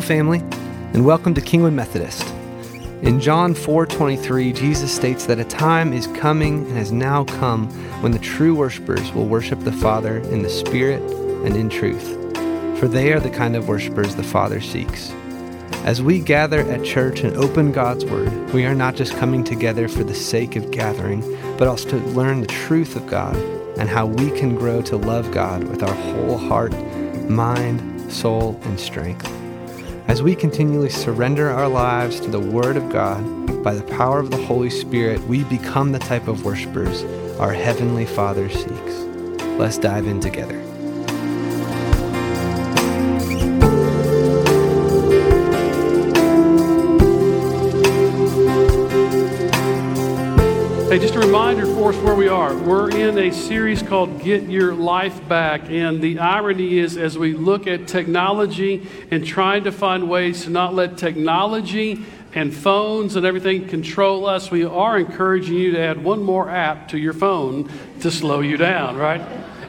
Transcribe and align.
Family, 0.00 0.38
and 0.92 1.04
welcome 1.04 1.34
to 1.34 1.40
Kingwood 1.40 1.72
Methodist. 1.72 2.26
In 3.02 3.20
John 3.20 3.54
4:23, 3.54 4.52
Jesus 4.52 4.92
states 4.92 5.26
that 5.26 5.38
a 5.38 5.44
time 5.44 5.92
is 5.92 6.06
coming 6.08 6.66
and 6.66 6.76
has 6.76 6.92
now 6.92 7.24
come 7.24 7.68
when 8.00 8.12
the 8.12 8.18
true 8.18 8.54
worshipers 8.54 9.12
will 9.12 9.26
worship 9.26 9.60
the 9.64 9.72
Father 9.72 10.18
in 10.18 10.42
the 10.42 10.50
Spirit 10.50 11.02
and 11.44 11.56
in 11.56 11.68
truth, 11.68 12.16
for 12.78 12.88
they 12.88 13.12
are 13.12 13.20
the 13.20 13.30
kind 13.30 13.56
of 13.56 13.68
worshipers 13.68 14.14
the 14.14 14.22
Father 14.22 14.60
seeks. 14.60 15.12
As 15.84 16.02
we 16.02 16.20
gather 16.20 16.60
at 16.60 16.84
church 16.84 17.20
and 17.20 17.36
open 17.36 17.72
God's 17.72 18.04
Word, 18.04 18.52
we 18.52 18.66
are 18.66 18.74
not 18.74 18.94
just 18.94 19.16
coming 19.16 19.44
together 19.44 19.88
for 19.88 20.04
the 20.04 20.14
sake 20.14 20.56
of 20.56 20.70
gathering, 20.70 21.22
but 21.56 21.68
also 21.68 21.90
to 21.90 21.96
learn 22.08 22.40
the 22.40 22.46
truth 22.46 22.96
of 22.96 23.06
God 23.06 23.36
and 23.78 23.88
how 23.88 24.06
we 24.06 24.30
can 24.30 24.56
grow 24.56 24.82
to 24.82 24.96
love 24.96 25.30
God 25.30 25.64
with 25.64 25.82
our 25.82 25.94
whole 25.94 26.36
heart, 26.36 26.74
mind, 27.28 28.12
soul, 28.12 28.60
and 28.64 28.78
strength. 28.78 29.30
As 30.08 30.22
we 30.22 30.34
continually 30.34 30.88
surrender 30.88 31.50
our 31.50 31.68
lives 31.68 32.18
to 32.20 32.30
the 32.30 32.40
Word 32.40 32.78
of 32.78 32.88
God, 32.88 33.62
by 33.62 33.74
the 33.74 33.82
power 33.82 34.18
of 34.18 34.30
the 34.30 34.42
Holy 34.46 34.70
Spirit, 34.70 35.20
we 35.24 35.44
become 35.44 35.92
the 35.92 35.98
type 35.98 36.28
of 36.28 36.46
worshipers 36.46 37.04
our 37.38 37.52
Heavenly 37.52 38.06
Father 38.06 38.48
seeks. 38.48 38.94
Let's 39.58 39.76
dive 39.76 40.06
in 40.06 40.18
together. 40.20 40.67
Hey, 50.88 50.98
just 50.98 51.16
a 51.16 51.18
reminder 51.18 51.66
for 51.66 51.90
us 51.90 51.96
where 51.98 52.14
we 52.14 52.28
are. 52.28 52.56
We're 52.56 52.88
in 52.88 53.18
a 53.18 53.30
series 53.30 53.82
called 53.82 54.22
Get 54.22 54.44
Your 54.44 54.72
Life 54.72 55.28
Back. 55.28 55.68
And 55.68 56.00
the 56.00 56.18
irony 56.18 56.78
is, 56.78 56.96
as 56.96 57.18
we 57.18 57.34
look 57.34 57.66
at 57.66 57.86
technology 57.86 58.88
and 59.10 59.22
trying 59.22 59.64
to 59.64 59.70
find 59.70 60.08
ways 60.08 60.44
to 60.44 60.50
not 60.50 60.72
let 60.72 60.96
technology 60.96 62.06
and 62.32 62.54
phones 62.54 63.16
and 63.16 63.26
everything 63.26 63.68
control 63.68 64.24
us, 64.24 64.50
we 64.50 64.64
are 64.64 64.98
encouraging 64.98 65.56
you 65.56 65.72
to 65.72 65.78
add 65.78 66.02
one 66.02 66.22
more 66.22 66.48
app 66.48 66.88
to 66.88 66.98
your 66.98 67.12
phone 67.12 67.70
to 68.00 68.10
slow 68.10 68.40
you 68.40 68.56
down, 68.56 68.96
right? 68.96 69.20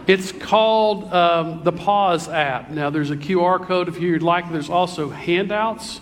It's 0.08 0.32
called 0.32 1.14
um, 1.14 1.66
the 1.66 1.74
Pause 1.74 2.30
app. 2.30 2.70
Now, 2.70 2.90
there's 2.92 3.12
a 3.12 3.18
QR 3.18 3.62
code 3.62 3.90
if 3.90 4.00
you'd 4.00 4.24
like. 4.24 4.50
There's 4.54 4.70
also 4.70 5.10
handouts 5.10 6.00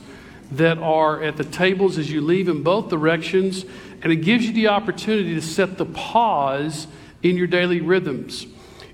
that 0.51 0.77
are 0.77 1.21
at 1.23 1.37
the 1.37 1.43
tables 1.43 1.97
as 1.97 2.09
you 2.09 2.21
leave 2.21 2.47
in 2.47 2.63
both 2.63 2.89
directions. 2.89 3.65
And 4.01 4.11
it 4.11 4.17
gives 4.17 4.45
you 4.45 4.53
the 4.53 4.67
opportunity 4.67 5.35
to 5.35 5.41
set 5.41 5.77
the 5.77 5.85
pause 5.85 6.87
in 7.23 7.35
your 7.35 7.47
daily 7.47 7.81
rhythms. 7.81 8.45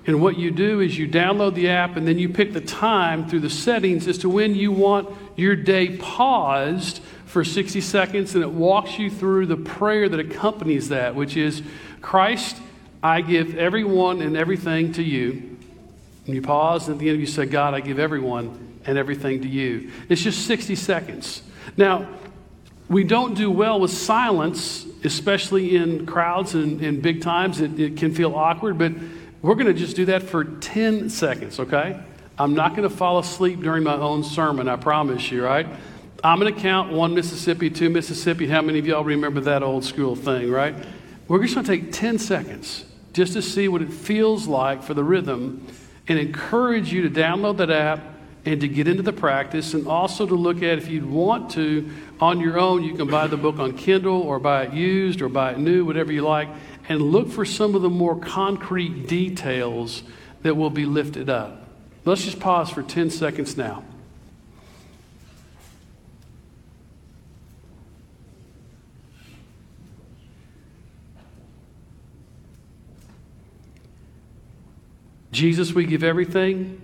And 0.05 0.21
what 0.21 0.37
you 0.37 0.51
do 0.51 0.81
is 0.81 0.97
you 0.97 1.07
download 1.07 1.55
the 1.55 1.69
app 1.69 1.95
and 1.95 2.07
then 2.07 2.19
you 2.19 2.27
pick 2.27 2.51
the 2.53 2.61
time 2.61 3.27
through 3.27 3.39
the 3.39 3.49
settings 3.49 4.07
as 4.07 4.17
to 4.19 4.29
when 4.29 4.53
you 4.53 4.71
want 4.71 5.09
your 5.37 5.55
day 5.55 5.95
paused 5.97 7.01
for 7.25 7.43
60 7.43 7.79
seconds. 7.79 8.35
And 8.35 8.43
it 8.43 8.51
walks 8.51 8.99
you 8.99 9.09
through 9.09 9.45
the 9.45 9.55
prayer 9.55 10.09
that 10.09 10.19
accompanies 10.19 10.89
that, 10.89 11.15
which 11.15 11.38
is 11.38 11.61
Christ, 12.01 12.57
I 13.01 13.21
give 13.21 13.57
everyone 13.57 14.21
and 14.21 14.35
everything 14.35 14.91
to 14.93 15.03
you. 15.03 15.57
And 16.25 16.35
you 16.35 16.41
pause, 16.41 16.88
and 16.88 16.95
at 16.95 16.99
the 16.99 17.09
end 17.09 17.19
you 17.19 17.25
say, 17.25 17.45
God, 17.45 17.73
I 17.73 17.79
give 17.79 17.99
everyone 17.99 18.79
and 18.85 18.97
everything 18.97 19.41
to 19.41 19.47
you. 19.47 19.91
It's 20.09 20.21
just 20.21 20.45
60 20.47 20.75
seconds. 20.75 21.41
Now, 21.77 22.07
we 22.93 23.03
don't 23.03 23.33
do 23.33 23.49
well 23.49 23.79
with 23.79 23.91
silence, 23.91 24.85
especially 25.03 25.75
in 25.75 26.05
crowds 26.05 26.53
and, 26.53 26.79
and 26.81 27.01
big 27.01 27.21
times. 27.21 27.59
It, 27.59 27.79
it 27.79 27.97
can 27.97 28.13
feel 28.13 28.35
awkward, 28.35 28.77
but 28.77 28.93
we're 29.41 29.55
going 29.55 29.65
to 29.65 29.73
just 29.73 29.95
do 29.95 30.05
that 30.05 30.21
for 30.21 30.43
10 30.43 31.09
seconds, 31.09 31.59
okay? 31.59 31.99
I'm 32.37 32.53
not 32.53 32.75
going 32.75 32.87
to 32.87 32.95
fall 32.95 33.17
asleep 33.17 33.61
during 33.61 33.83
my 33.83 33.95
own 33.95 34.23
sermon, 34.23 34.69
I 34.69 34.75
promise 34.75 35.31
you, 35.31 35.43
right? 35.43 35.67
I'm 36.23 36.39
going 36.39 36.53
to 36.53 36.59
count 36.59 36.93
one 36.93 37.15
Mississippi, 37.15 37.71
two 37.71 37.89
Mississippi. 37.89 38.47
How 38.47 38.61
many 38.61 38.77
of 38.77 38.85
y'all 38.85 39.03
remember 39.03 39.41
that 39.41 39.63
old 39.63 39.83
school 39.83 40.15
thing, 40.15 40.51
right? 40.51 40.75
We're 41.27 41.41
just 41.41 41.55
going 41.55 41.65
to 41.65 41.75
take 41.75 41.91
10 41.91 42.19
seconds 42.19 42.85
just 43.11 43.33
to 43.33 43.41
see 43.41 43.67
what 43.67 43.81
it 43.81 43.91
feels 43.91 44.47
like 44.47 44.83
for 44.83 44.93
the 44.93 45.03
rhythm 45.03 45.65
and 46.07 46.19
encourage 46.19 46.93
you 46.93 47.01
to 47.01 47.09
download 47.09 47.57
that 47.57 47.71
app 47.71 48.12
and 48.45 48.59
to 48.61 48.67
get 48.67 48.87
into 48.87 49.03
the 49.03 49.13
practice 49.13 49.73
and 49.73 49.87
also 49.87 50.25
to 50.25 50.35
look 50.35 50.57
at 50.57 50.77
if 50.77 50.89
you'd 50.89 51.05
want 51.05 51.51
to 51.51 51.89
on 52.19 52.39
your 52.39 52.59
own 52.59 52.83
you 52.83 52.93
can 52.93 53.07
buy 53.07 53.27
the 53.27 53.37
book 53.37 53.57
on 53.57 53.75
kindle 53.77 54.21
or 54.21 54.39
buy 54.39 54.63
it 54.63 54.73
used 54.73 55.21
or 55.21 55.29
buy 55.29 55.51
it 55.51 55.59
new 55.59 55.85
whatever 55.85 56.11
you 56.11 56.21
like 56.21 56.49
and 56.89 57.01
look 57.01 57.29
for 57.29 57.45
some 57.45 57.75
of 57.75 57.81
the 57.81 57.89
more 57.89 58.19
concrete 58.19 59.07
details 59.07 60.03
that 60.41 60.55
will 60.55 60.69
be 60.69 60.85
lifted 60.85 61.29
up. 61.29 61.67
Let's 62.05 62.25
just 62.25 62.39
pause 62.39 62.69
for 62.69 62.83
10 62.83 63.09
seconds 63.09 63.55
now. 63.55 63.83
Jesus 75.31 75.73
we 75.73 75.85
give 75.85 76.03
everything 76.03 76.79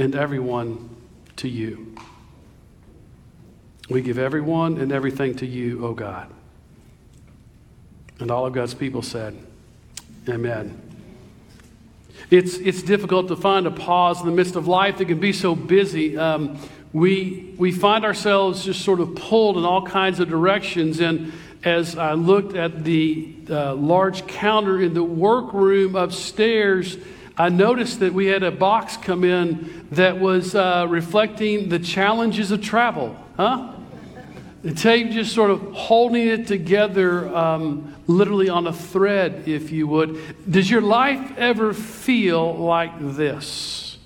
and 0.00 0.14
everyone 0.14 0.88
to 1.36 1.48
you. 1.48 1.94
We 3.90 4.00
give 4.00 4.18
everyone 4.18 4.78
and 4.78 4.92
everything 4.92 5.34
to 5.36 5.46
you, 5.46 5.84
O 5.84 5.88
oh 5.88 5.94
God. 5.94 6.32
And 8.18 8.30
all 8.30 8.46
of 8.46 8.54
God's 8.54 8.72
people 8.72 9.02
said, 9.02 9.36
Amen. 10.28 10.80
It's, 12.30 12.56
it's 12.56 12.82
difficult 12.82 13.28
to 13.28 13.36
find 13.36 13.66
a 13.66 13.70
pause 13.70 14.20
in 14.20 14.26
the 14.26 14.32
midst 14.32 14.56
of 14.56 14.66
life 14.66 14.98
that 14.98 15.06
can 15.06 15.20
be 15.20 15.32
so 15.32 15.54
busy. 15.54 16.16
Um, 16.16 16.58
we, 16.92 17.54
we 17.58 17.72
find 17.72 18.04
ourselves 18.04 18.64
just 18.64 18.82
sort 18.82 19.00
of 19.00 19.14
pulled 19.16 19.58
in 19.58 19.64
all 19.64 19.86
kinds 19.86 20.20
of 20.20 20.28
directions. 20.28 21.00
And 21.00 21.32
as 21.62 21.98
I 21.98 22.14
looked 22.14 22.54
at 22.54 22.84
the 22.84 23.34
uh, 23.50 23.74
large 23.74 24.26
counter 24.26 24.80
in 24.80 24.94
the 24.94 25.04
workroom 25.04 25.96
upstairs, 25.96 26.96
I 27.36 27.48
noticed 27.48 28.00
that 28.00 28.12
we 28.12 28.26
had 28.26 28.42
a 28.42 28.50
box 28.50 28.96
come 28.96 29.24
in 29.24 29.86
that 29.92 30.18
was 30.18 30.54
uh, 30.54 30.86
reflecting 30.88 31.68
the 31.68 31.78
challenges 31.78 32.50
of 32.50 32.60
travel. 32.60 33.16
Huh? 33.36 33.74
The 34.62 34.74
tape 34.74 35.10
just 35.10 35.34
sort 35.34 35.50
of 35.50 35.72
holding 35.72 36.28
it 36.28 36.46
together, 36.46 37.34
um, 37.34 37.94
literally 38.06 38.50
on 38.50 38.66
a 38.66 38.72
thread, 38.72 39.44
if 39.48 39.72
you 39.72 39.86
would. 39.86 40.20
Does 40.50 40.70
your 40.70 40.82
life 40.82 41.32
ever 41.38 41.72
feel 41.72 42.56
like 42.56 42.92
this? 42.98 43.96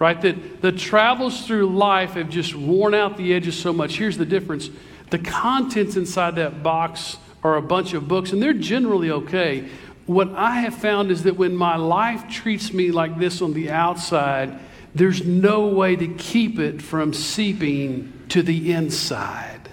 Right? 0.00 0.20
That 0.20 0.62
the 0.62 0.72
travels 0.72 1.46
through 1.46 1.68
life 1.76 2.12
have 2.12 2.28
just 2.28 2.56
worn 2.56 2.94
out 2.94 3.16
the 3.16 3.32
edges 3.34 3.56
so 3.56 3.72
much. 3.72 3.98
Here's 3.98 4.18
the 4.18 4.26
difference 4.26 4.70
the 5.10 5.18
contents 5.18 5.96
inside 5.96 6.36
that 6.36 6.62
box 6.62 7.16
are 7.42 7.56
a 7.56 7.62
bunch 7.62 7.94
of 7.94 8.08
books, 8.08 8.32
and 8.32 8.42
they're 8.42 8.52
generally 8.52 9.10
okay 9.10 9.68
what 10.06 10.32
I 10.34 10.60
have 10.60 10.74
found 10.74 11.10
is 11.10 11.22
that 11.24 11.36
when 11.36 11.54
my 11.54 11.76
life 11.76 12.28
treats 12.28 12.72
me 12.72 12.90
like 12.90 13.18
this 13.18 13.42
on 13.42 13.52
the 13.52 13.70
outside, 13.70 14.58
there's 14.94 15.24
no 15.24 15.68
way 15.68 15.96
to 15.96 16.08
keep 16.08 16.58
it 16.58 16.82
from 16.82 17.12
seeping 17.12 18.12
to 18.30 18.42
the 18.42 18.72
inside. 18.72 19.70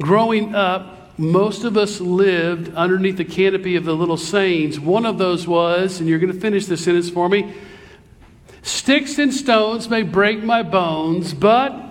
Growing 0.00 0.54
up, 0.54 1.18
most 1.18 1.64
of 1.64 1.76
us 1.76 2.00
lived 2.00 2.74
underneath 2.74 3.16
the 3.16 3.24
canopy 3.24 3.76
of 3.76 3.84
the 3.84 3.94
little 3.94 4.16
sayings. 4.16 4.80
One 4.80 5.06
of 5.06 5.18
those 5.18 5.46
was, 5.46 6.00
and 6.00 6.08
you're 6.08 6.18
going 6.18 6.32
to 6.32 6.40
finish 6.40 6.66
the 6.66 6.76
sentence 6.76 7.10
for 7.10 7.28
me 7.28 7.54
sticks 8.62 9.18
and 9.18 9.32
stones 9.32 9.88
may 9.88 10.02
break 10.02 10.42
my 10.42 10.62
bones, 10.62 11.32
but. 11.34 11.82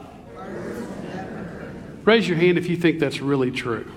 Raise 2.03 2.27
your 2.27 2.37
hand 2.37 2.57
if 2.57 2.67
you 2.67 2.75
think 2.75 2.99
that's 2.99 3.21
really 3.21 3.49
true. 3.49 3.89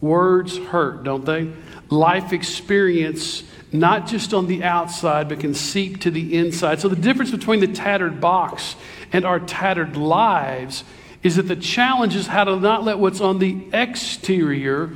Words 0.00 0.56
hurt, 0.56 1.04
don't 1.04 1.24
they? 1.24 1.52
life 1.90 2.32
experience, 2.32 3.42
not 3.72 4.06
just 4.06 4.32
on 4.32 4.46
the 4.46 4.62
outside, 4.62 5.28
but 5.28 5.40
can 5.40 5.54
seep 5.54 6.00
to 6.02 6.10
the 6.10 6.36
inside. 6.36 6.80
So, 6.80 6.88
the 6.88 6.96
difference 6.96 7.30
between 7.30 7.60
the 7.60 7.68
tattered 7.68 8.20
box 8.20 8.76
and 9.12 9.24
our 9.24 9.40
tattered 9.40 9.96
lives 9.96 10.84
is 11.22 11.36
that 11.36 11.42
the 11.42 11.56
challenge 11.56 12.16
is 12.16 12.28
how 12.28 12.44
to 12.44 12.58
not 12.58 12.84
let 12.84 12.98
what's 12.98 13.20
on 13.20 13.38
the 13.38 13.66
exterior 13.72 14.90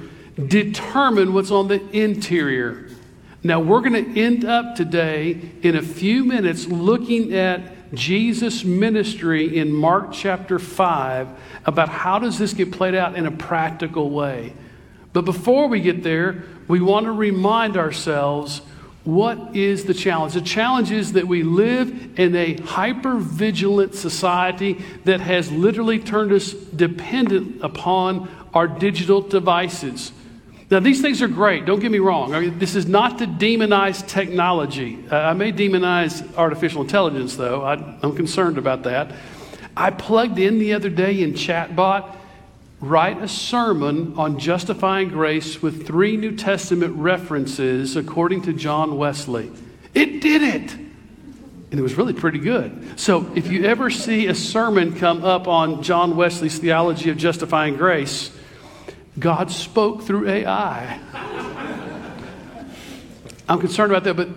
determine 0.47 1.35
what's 1.35 1.51
on 1.51 1.69
the 1.69 1.83
interior. 1.91 2.89
Now, 3.43 3.61
we're 3.61 3.81
going 3.81 4.15
to 4.15 4.21
end 4.21 4.45
up 4.45 4.75
today 4.75 5.39
in 5.63 5.77
a 5.77 5.83
few 5.83 6.25
minutes 6.25 6.67
looking 6.67 7.35
at 7.35 7.93
Jesus' 7.93 8.65
ministry 8.65 9.59
in 9.59 9.71
Mark 9.71 10.13
chapter 10.13 10.59
5 10.59 11.29
about 11.67 11.91
how 11.91 12.19
does 12.19 12.39
this 12.39 12.55
get 12.55 12.73
played 12.73 12.95
out 12.95 13.17
in 13.17 13.27
a 13.27 13.31
practical 13.31 14.11
way. 14.11 14.55
But 15.15 15.25
before 15.25 15.69
we 15.69 15.81
get 15.81 16.03
there, 16.03 16.43
we 16.69 16.81
want 16.81 17.07
to 17.07 17.13
remind 17.13 17.79
ourselves 17.79 18.61
what 19.05 19.55
is 19.55 19.85
the 19.85 19.93
challenge? 19.93 20.33
The 20.33 20.41
challenge 20.41 20.91
is 20.91 21.13
that 21.13 21.29
we 21.29 21.43
live 21.43 22.19
in 22.19 22.35
a 22.35 22.55
hyper 22.55 23.19
vigilant 23.19 23.95
society 23.95 24.83
that 25.05 25.21
has 25.21 25.53
literally 25.53 25.99
turned 25.99 26.33
us 26.33 26.53
dependent 26.53 27.63
upon 27.63 28.31
our 28.55 28.67
digital 28.67 29.21
devices. 29.21 30.11
Now, 30.71 30.81
these 30.81 31.03
things 31.03 31.21
are 31.21 31.29
great, 31.29 31.67
don't 31.67 31.81
get 31.81 31.93
me 31.93 31.99
wrong. 31.99 32.35
I 32.35 32.41
mean, 32.41 32.59
this 32.59 32.75
is 32.75 32.87
not 32.87 33.19
to 33.19 33.27
demonize 33.27 34.07
technology. 34.09 35.05
Uh, 35.11 35.17
I 35.17 35.35
may 35.35 35.53
demonize 35.53 36.27
artificial 36.37 36.81
intelligence, 36.81 37.37
though. 37.37 37.63
I, 37.63 37.75
I'm 38.03 38.17
concerned 38.17 38.57
about 38.57 38.85
that. 38.85 39.13
I 39.77 39.91
plugged 39.91 40.39
in 40.39 40.59
the 40.59 40.73
other 40.73 40.89
day 40.89 41.23
in 41.23 41.35
Chatbot, 41.35 42.17
write 42.89 43.23
a 43.23 43.29
sermon 43.29 44.15
on 44.17 44.39
justifying 44.39 45.09
grace 45.09 45.63
with 45.63 45.87
three 45.87 46.17
New 46.17 46.37
Testament 46.37 46.95
references 46.97 47.97
according 47.97 48.43
to 48.43 48.53
John 48.53 48.97
Wesley. 48.99 49.51
It 49.95 50.21
did 50.21 50.43
it. 50.43 50.73
And 50.73 51.81
it 51.81 51.83
was 51.83 51.95
really 51.95 52.13
pretty 52.13 52.39
good. 52.39 53.01
So 53.01 53.31
if 53.35 53.51
you 53.51 53.65
ever 53.65 53.91
see 53.91 54.27
a 54.27 54.35
sermon 54.35 54.97
come 54.97 55.25
up 55.25 55.49
on 55.49 55.83
John 55.83 56.15
Wesley's 56.15 56.59
theology 56.59 57.11
of 57.11 57.17
justifying 57.17 57.77
grace, 57.77 58.31
God 59.19 59.51
spoke 59.51 60.03
through 60.03 60.29
AI. 60.29 61.01
I'm 63.49 63.61
concerned 63.61 63.93
about 63.93 64.05
that, 64.05 64.15
but, 64.15 64.29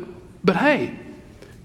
but 0.43 0.55
hey, 0.55 0.97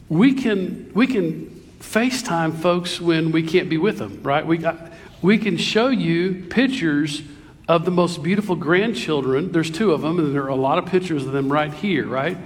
we 0.09 0.35
can, 0.35 0.91
we 0.95 1.07
can 1.07 1.47
FaceTime 1.81 2.61
folks 2.61 3.01
when 3.01 3.33
we 3.33 3.43
can't 3.43 3.69
be 3.69 3.79
with 3.79 3.99
them, 3.99 4.23
right? 4.23 4.47
We, 4.47 4.59
got, 4.59 4.92
we 5.23 5.39
can 5.39 5.57
show 5.57 5.89
you 5.89 6.47
pictures 6.51 7.23
of 7.69 7.85
the 7.85 7.91
most 7.91 8.23
beautiful 8.23 8.57
grandchildren. 8.57 9.53
There's 9.53 9.71
two 9.71 9.93
of 9.93 10.03
them, 10.03 10.19
and 10.19 10.35
there 10.35 10.43
are 10.43 10.49
a 10.49 10.55
lot 10.57 10.79
of 10.79 10.87
pictures 10.87 11.25
of 11.25 11.33
them 11.33 11.51
right 11.51 11.73
here, 11.73 12.07
right? 12.07 12.37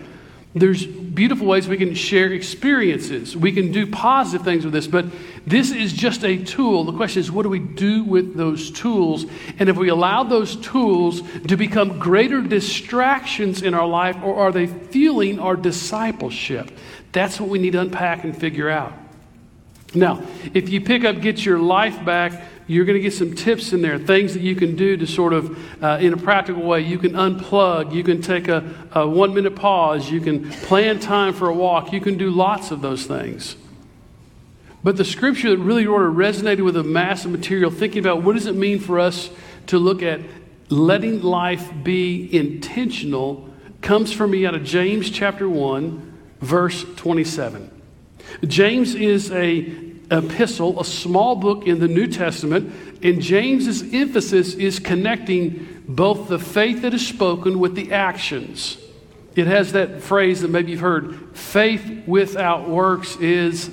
There's 0.55 0.87
beautiful 0.87 1.47
ways 1.47 1.69
we 1.69 1.77
can 1.77 1.95
share 1.95 2.33
experiences. 2.33 3.37
We 3.37 3.53
can 3.53 3.73
do 3.73 3.87
positive 3.87 4.45
things 4.45 4.65
with 4.65 4.73
this, 4.73 4.87
but 4.87 5.05
this 5.47 5.71
is 5.71 5.93
just 5.93 6.25
a 6.25 6.43
tool. 6.43 6.85
The 6.85 6.95
question 6.95 7.21
is, 7.21 7.31
what 7.31 7.43
do 7.43 7.51
we 7.51 7.59
do 7.59 8.05
with 8.05 8.37
those 8.37 8.71
tools? 8.71 9.27
And 9.59 9.69
if 9.69 9.77
we 9.77 9.89
allow 9.89 10.23
those 10.23 10.57
tools 10.57 11.21
to 11.49 11.57
become 11.57 11.99
greater 11.99 12.41
distractions 12.41 13.63
in 13.63 13.75
our 13.75 13.87
life, 13.87 14.17
or 14.23 14.37
are 14.37 14.53
they 14.53 14.67
fueling 14.67 15.39
our 15.39 15.57
discipleship? 15.57 16.71
That's 17.13 17.39
what 17.39 17.51
we 17.51 17.59
need 17.59 17.73
to 17.73 17.81
unpack 17.81 18.25
and 18.25 18.35
figure 18.35 18.71
out. 18.71 18.95
Now, 19.95 20.23
if 20.55 20.69
you 20.71 20.81
pick 20.81 21.05
up 21.05 21.21
Get 21.21 21.45
Your 21.45 21.59
Life 21.59 22.03
Back, 22.05 22.43
you're 22.67 22.85
going 22.85 22.99
to 22.99 23.03
get 23.03 23.13
some 23.13 23.35
tips 23.35 23.73
in 23.73 23.83
there, 23.83 23.99
things 23.99 24.35
that 24.35 24.43
you 24.43 24.57
can 24.57 24.75
do 24.75 24.97
to 24.97 25.07
sort 25.07 25.33
of, 25.33 25.83
uh, 25.83 25.99
in 26.01 26.13
a 26.13 26.17
practical 26.17 26.63
way, 26.63 26.81
you 26.81 26.99
can 26.99 27.13
unplug, 27.13 27.95
you 27.95 28.03
can 28.03 28.21
take 28.21 28.49
a, 28.49 28.89
a 28.93 29.07
one 29.09 29.35
minute 29.35 29.55
pause, 29.55 30.11
you 30.11 30.21
can 30.21 30.51
plan 30.51 30.99
time 30.99 31.33
for 31.33 31.49
a 31.49 31.55
walk, 31.55 31.93
you 31.93 32.01
can 32.01 32.19
do 32.19 32.31
lots 32.31 32.73
of 32.73 32.81
those 32.81 33.07
things. 33.07 33.57
But 34.83 34.97
the 34.97 35.05
scripture 35.05 35.51
that 35.51 35.59
really 35.59 35.85
sort 35.85 36.07
of 36.07 36.15
resonated 36.15 36.65
with 36.65 36.77
a 36.77 36.83
mass 36.83 37.25
of 37.25 37.31
material, 37.31 37.71
thinking 37.71 38.01
about 38.01 38.23
what 38.23 38.35
does 38.35 38.47
it 38.47 38.55
mean 38.55 38.81
for 38.81 38.99
us 38.99 39.31
to 39.69 39.79
look 39.79 40.03
at 40.03 40.21
letting 40.69 41.23
life 41.23 41.73
be 41.83 42.29
intentional, 42.37 43.49
comes 43.81 44.13
for 44.13 44.27
me 44.27 44.45
out 44.45 44.55
of 44.55 44.65
James 44.65 45.11
chapter 45.11 45.49
1, 45.49 46.19
verse 46.41 46.85
27. 46.97 47.71
James 48.45 48.95
is 48.95 49.31
a 49.31 49.96
epistle, 50.11 50.81
a 50.81 50.85
small 50.85 51.37
book 51.37 51.67
in 51.67 51.81
the 51.81 51.89
New 51.89 52.07
Testament, 52.07 52.73
and 53.03 53.21
James's 53.21 53.83
emphasis 53.95 54.55
is 54.55 54.79
connecting 54.79 55.83
both 55.89 56.29
the 56.29 56.39
faith 56.39 56.83
that 56.83 56.95
is 56.95 57.07
spoken 57.07 57.59
with 57.59 57.75
the 57.75 57.93
actions. 57.93 58.79
It 59.35 59.47
has 59.47 59.73
that 59.73 60.03
phrase 60.03 60.41
that 60.41 60.49
maybe 60.49 60.73
you've 60.73 60.81
heard 60.81 61.37
faith 61.37 62.05
without 62.07 62.69
works 62.69 63.17
is 63.17 63.69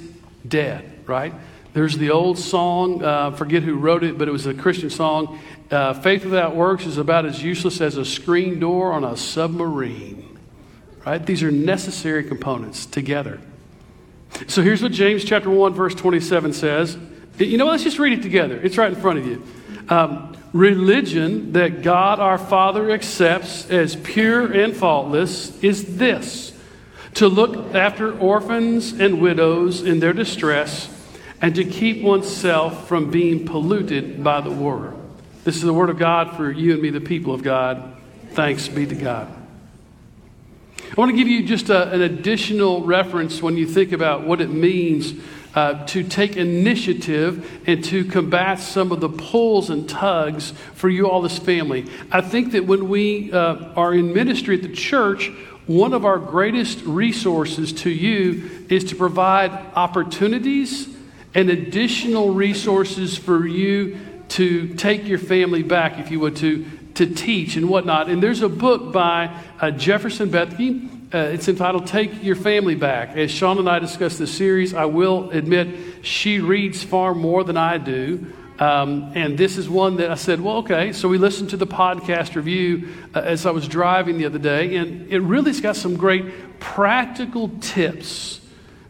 dead, 0.47 1.07
right? 1.07 1.33
There's 1.73 1.97
the 1.97 2.11
old 2.11 2.37
song, 2.37 3.03
uh, 3.03 3.31
forget 3.31 3.63
who 3.63 3.75
wrote 3.75 4.03
it, 4.03 4.17
but 4.17 4.27
it 4.27 4.31
was 4.31 4.45
a 4.45 4.53
Christian 4.53 4.89
song. 4.89 5.39
Uh, 5.71 5.93
faith 5.93 6.23
without 6.23 6.55
works 6.55 6.85
is 6.85 6.97
about 6.97 7.25
as 7.25 7.41
useless 7.41 7.81
as 7.81 7.97
a 7.97 8.05
screen 8.05 8.59
door 8.59 8.91
on 8.91 9.03
a 9.03 9.17
submarine, 9.17 10.37
right? 11.05 11.25
These 11.25 11.41
are 11.41 11.49
necessary 11.51 12.23
components 12.25 12.85
together. 12.85 13.39
So 14.47 14.61
here's 14.61 14.81
what 14.81 14.91
James 14.91 15.23
chapter 15.23 15.49
1, 15.49 15.73
verse 15.73 15.95
27 15.95 16.53
says. 16.53 16.97
You 17.37 17.57
know, 17.57 17.67
let's 17.67 17.83
just 17.83 17.99
read 17.99 18.17
it 18.17 18.21
together. 18.21 18.59
It's 18.61 18.77
right 18.77 18.91
in 18.91 18.99
front 18.99 19.19
of 19.19 19.25
you. 19.25 19.43
Um, 19.89 20.35
religion 20.53 21.53
that 21.53 21.81
God 21.81 22.19
our 22.19 22.37
Father 22.37 22.91
accepts 22.91 23.69
as 23.69 23.95
pure 23.95 24.51
and 24.51 24.75
faultless 24.75 25.61
is 25.63 25.97
this 25.97 26.51
to 27.15 27.27
look 27.27 27.75
after 27.75 28.17
orphans 28.17 28.93
and 28.93 29.21
widows 29.21 29.81
in 29.81 29.99
their 29.99 30.13
distress 30.13 30.89
and 31.41 31.55
to 31.55 31.65
keep 31.65 32.01
oneself 32.01 32.87
from 32.87 33.11
being 33.11 33.45
polluted 33.45 34.23
by 34.23 34.41
the 34.41 34.51
world. 34.51 34.99
This 35.43 35.57
is 35.57 35.63
the 35.63 35.73
word 35.73 35.89
of 35.89 35.99
God 35.99 36.35
for 36.37 36.49
you 36.49 36.73
and 36.73 36.81
me, 36.81 36.89
the 36.89 37.01
people 37.01 37.33
of 37.33 37.43
God. 37.43 37.97
Thanks 38.31 38.67
be 38.67 38.85
to 38.85 38.95
God. 38.95 39.42
I 40.95 41.01
want 41.01 41.09
to 41.09 41.17
give 41.17 41.27
you 41.27 41.41
just 41.41 41.69
a, 41.69 41.91
an 41.91 42.03
additional 42.03 42.83
reference 42.83 43.41
when 43.41 43.57
you 43.57 43.65
think 43.65 43.93
about 43.93 44.27
what 44.27 44.41
it 44.41 44.51
means 44.51 45.15
uh, 45.55 45.83
to 45.87 46.03
take 46.03 46.37
initiative 46.37 47.63
and 47.65 47.83
to 47.85 48.05
combat 48.05 48.59
some 48.59 48.91
of 48.91 48.99
the 48.99 49.09
pulls 49.09 49.71
and 49.71 49.89
tugs 49.89 50.51
for 50.75 50.89
you 50.89 51.09
all, 51.09 51.23
this 51.23 51.39
family. 51.39 51.89
I 52.11 52.21
think 52.21 52.51
that 52.51 52.67
when 52.67 52.89
we 52.89 53.33
uh, 53.33 53.73
are 53.75 53.91
in 53.95 54.13
ministry 54.13 54.55
at 54.55 54.61
the 54.61 54.71
church, 54.71 55.31
one 55.65 55.93
of 55.93 56.05
our 56.05 56.19
greatest 56.19 56.83
resources 56.83 57.73
to 57.73 57.89
you 57.89 58.67
is 58.69 58.83
to 58.85 58.95
provide 58.95 59.49
opportunities 59.75 60.95
and 61.33 61.49
additional 61.49 62.35
resources 62.35 63.17
for 63.17 63.47
you 63.47 63.97
to 64.29 64.75
take 64.75 65.07
your 65.07 65.17
family 65.17 65.63
back, 65.63 65.97
if 65.97 66.11
you 66.11 66.19
would, 66.19 66.35
to 66.35 66.65
to 66.95 67.05
teach 67.05 67.55
and 67.55 67.69
whatnot. 67.69 68.09
And 68.09 68.21
there's 68.21 68.41
a 68.41 68.49
book 68.49 68.91
by 68.91 69.35
uh, 69.59 69.71
Jefferson 69.71 70.29
Bethke. 70.29 70.89
Uh, 71.13 71.17
it's 71.33 71.47
entitled 71.47 71.87
Take 71.87 72.23
Your 72.23 72.35
Family 72.35 72.75
Back. 72.75 73.15
As 73.15 73.31
Sean 73.31 73.59
and 73.59 73.69
I 73.69 73.79
discussed 73.79 74.19
this 74.19 74.35
series, 74.35 74.73
I 74.73 74.85
will 74.85 75.29
admit 75.31 76.05
she 76.05 76.39
reads 76.39 76.83
far 76.83 77.13
more 77.13 77.43
than 77.43 77.57
I 77.57 77.77
do. 77.77 78.33
Um, 78.59 79.11
and 79.15 79.37
this 79.37 79.57
is 79.57 79.67
one 79.67 79.97
that 79.97 80.11
I 80.11 80.15
said, 80.15 80.39
well, 80.39 80.57
okay. 80.57 80.93
So 80.93 81.07
we 81.07 81.17
listened 81.17 81.49
to 81.51 81.57
the 81.57 81.67
podcast 81.67 82.35
review 82.35 82.89
uh, 83.13 83.19
as 83.19 83.45
I 83.45 83.51
was 83.51 83.67
driving 83.67 84.17
the 84.17 84.25
other 84.25 84.39
day, 84.39 84.75
and 84.75 85.11
it 85.11 85.19
really's 85.19 85.61
got 85.61 85.75
some 85.75 85.97
great 85.97 86.59
practical 86.59 87.49
tips 87.59 88.41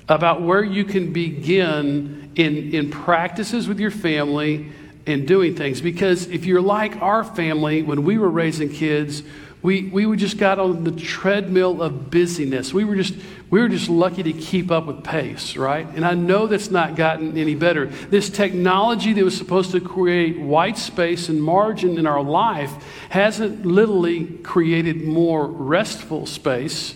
about 0.10 0.42
where 0.42 0.64
you 0.64 0.84
can 0.84 1.14
begin 1.14 2.32
in, 2.36 2.74
in 2.74 2.90
practices 2.90 3.68
with 3.68 3.80
your 3.80 3.92
family 3.92 4.70
in 5.06 5.26
doing 5.26 5.56
things. 5.56 5.82
Because 5.82 6.28
if 6.28 6.46
you're 6.46 6.62
like 6.62 7.02
our 7.02 7.24
family, 7.24 7.84
when 7.84 8.04
we 8.04 8.18
were 8.18 8.30
raising 8.30 8.70
kids, 8.70 9.24
we, 9.62 9.84
we 9.84 10.18
just 10.18 10.38
got 10.38 10.60
on 10.60 10.84
the 10.84 10.92
treadmill 10.92 11.82
of 11.82 12.12
busyness. 12.12 12.74
We 12.74 12.84
were 12.84 12.96
just 12.96 13.16
we 13.54 13.62
were 13.62 13.70
just 13.70 13.88
lucky 13.88 14.24
to 14.24 14.34
keep 14.34 14.72
up 14.72 14.88
with 14.88 15.04
pace, 15.04 15.56
right? 15.56 15.88
And 15.94 16.04
I 16.04 16.16
know 16.16 16.48
that's 16.48 16.72
not 16.72 16.96
gotten 16.96 17.38
any 17.38 17.54
better. 17.54 17.86
This 17.86 18.28
technology 18.28 19.14
that 19.14 19.24
was 19.24 19.38
supposed 19.38 19.72
to 19.74 19.80
create 19.80 20.40
white 20.40 20.76
space 20.76 21.30
and 21.30 21.42
margin 21.42 22.00
in 22.00 22.08
our 22.08 22.24
life 22.24 22.72
hasn't 23.10 23.64
literally 23.64 24.26
created 24.42 25.04
more 25.04 25.46
restful 25.46 26.26
space. 26.26 26.96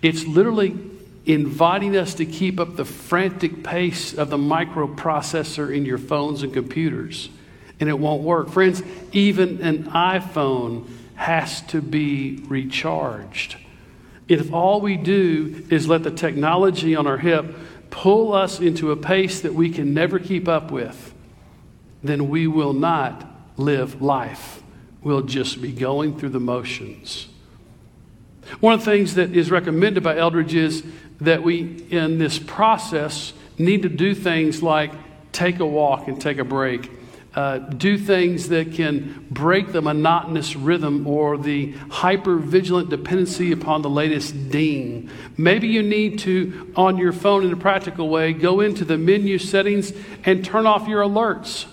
It's 0.00 0.24
literally 0.24 0.78
inviting 1.32 1.96
us 1.96 2.14
to 2.14 2.26
keep 2.26 2.58
up 2.58 2.76
the 2.76 2.84
frantic 2.84 3.62
pace 3.62 4.14
of 4.14 4.30
the 4.30 4.36
microprocessor 4.36 5.74
in 5.74 5.84
your 5.84 5.98
phones 5.98 6.42
and 6.42 6.52
computers. 6.52 7.28
And 7.78 7.88
it 7.88 7.98
won't 7.98 8.22
work. 8.22 8.48
Friends, 8.50 8.82
even 9.12 9.60
an 9.62 9.84
iPhone 9.84 10.88
has 11.14 11.62
to 11.62 11.80
be 11.80 12.42
recharged. 12.48 13.56
If 14.28 14.52
all 14.52 14.80
we 14.80 14.96
do 14.96 15.66
is 15.70 15.88
let 15.88 16.02
the 16.02 16.10
technology 16.10 16.94
on 16.94 17.06
our 17.06 17.18
hip 17.18 17.54
pull 17.90 18.32
us 18.32 18.60
into 18.60 18.92
a 18.92 18.96
pace 18.96 19.40
that 19.40 19.54
we 19.54 19.70
can 19.70 19.92
never 19.92 20.18
keep 20.18 20.46
up 20.46 20.70
with, 20.70 21.12
then 22.02 22.28
we 22.28 22.46
will 22.46 22.72
not 22.72 23.26
live 23.56 24.00
life. 24.00 24.62
We'll 25.02 25.22
just 25.22 25.60
be 25.60 25.72
going 25.72 26.18
through 26.18 26.30
the 26.30 26.40
motions. 26.40 27.28
One 28.60 28.74
of 28.74 28.80
the 28.80 28.90
things 28.90 29.14
that 29.14 29.36
is 29.36 29.50
recommended 29.50 30.02
by 30.02 30.16
Eldredge 30.16 30.54
is 30.54 30.84
that 31.20 31.42
we, 31.42 31.84
in 31.90 32.18
this 32.18 32.38
process, 32.38 33.32
need 33.58 33.82
to 33.82 33.88
do 33.88 34.14
things 34.14 34.62
like 34.62 34.92
take 35.32 35.60
a 35.60 35.66
walk 35.66 36.08
and 36.08 36.20
take 36.20 36.38
a 36.38 36.44
break. 36.44 36.90
Uh, 37.32 37.58
do 37.58 37.96
things 37.96 38.48
that 38.48 38.72
can 38.72 39.24
break 39.30 39.70
the 39.70 39.80
monotonous 39.80 40.56
rhythm 40.56 41.06
or 41.06 41.38
the 41.38 41.70
hyper 41.88 42.36
vigilant 42.36 42.90
dependency 42.90 43.52
upon 43.52 43.82
the 43.82 43.90
latest 43.90 44.50
ding. 44.50 45.08
Maybe 45.36 45.68
you 45.68 45.80
need 45.80 46.18
to, 46.20 46.72
on 46.74 46.98
your 46.98 47.12
phone 47.12 47.44
in 47.44 47.52
a 47.52 47.56
practical 47.56 48.08
way, 48.08 48.32
go 48.32 48.60
into 48.60 48.84
the 48.84 48.98
menu 48.98 49.38
settings 49.38 49.92
and 50.24 50.44
turn 50.44 50.66
off 50.66 50.88
your 50.88 51.02
alerts. 51.02 51.66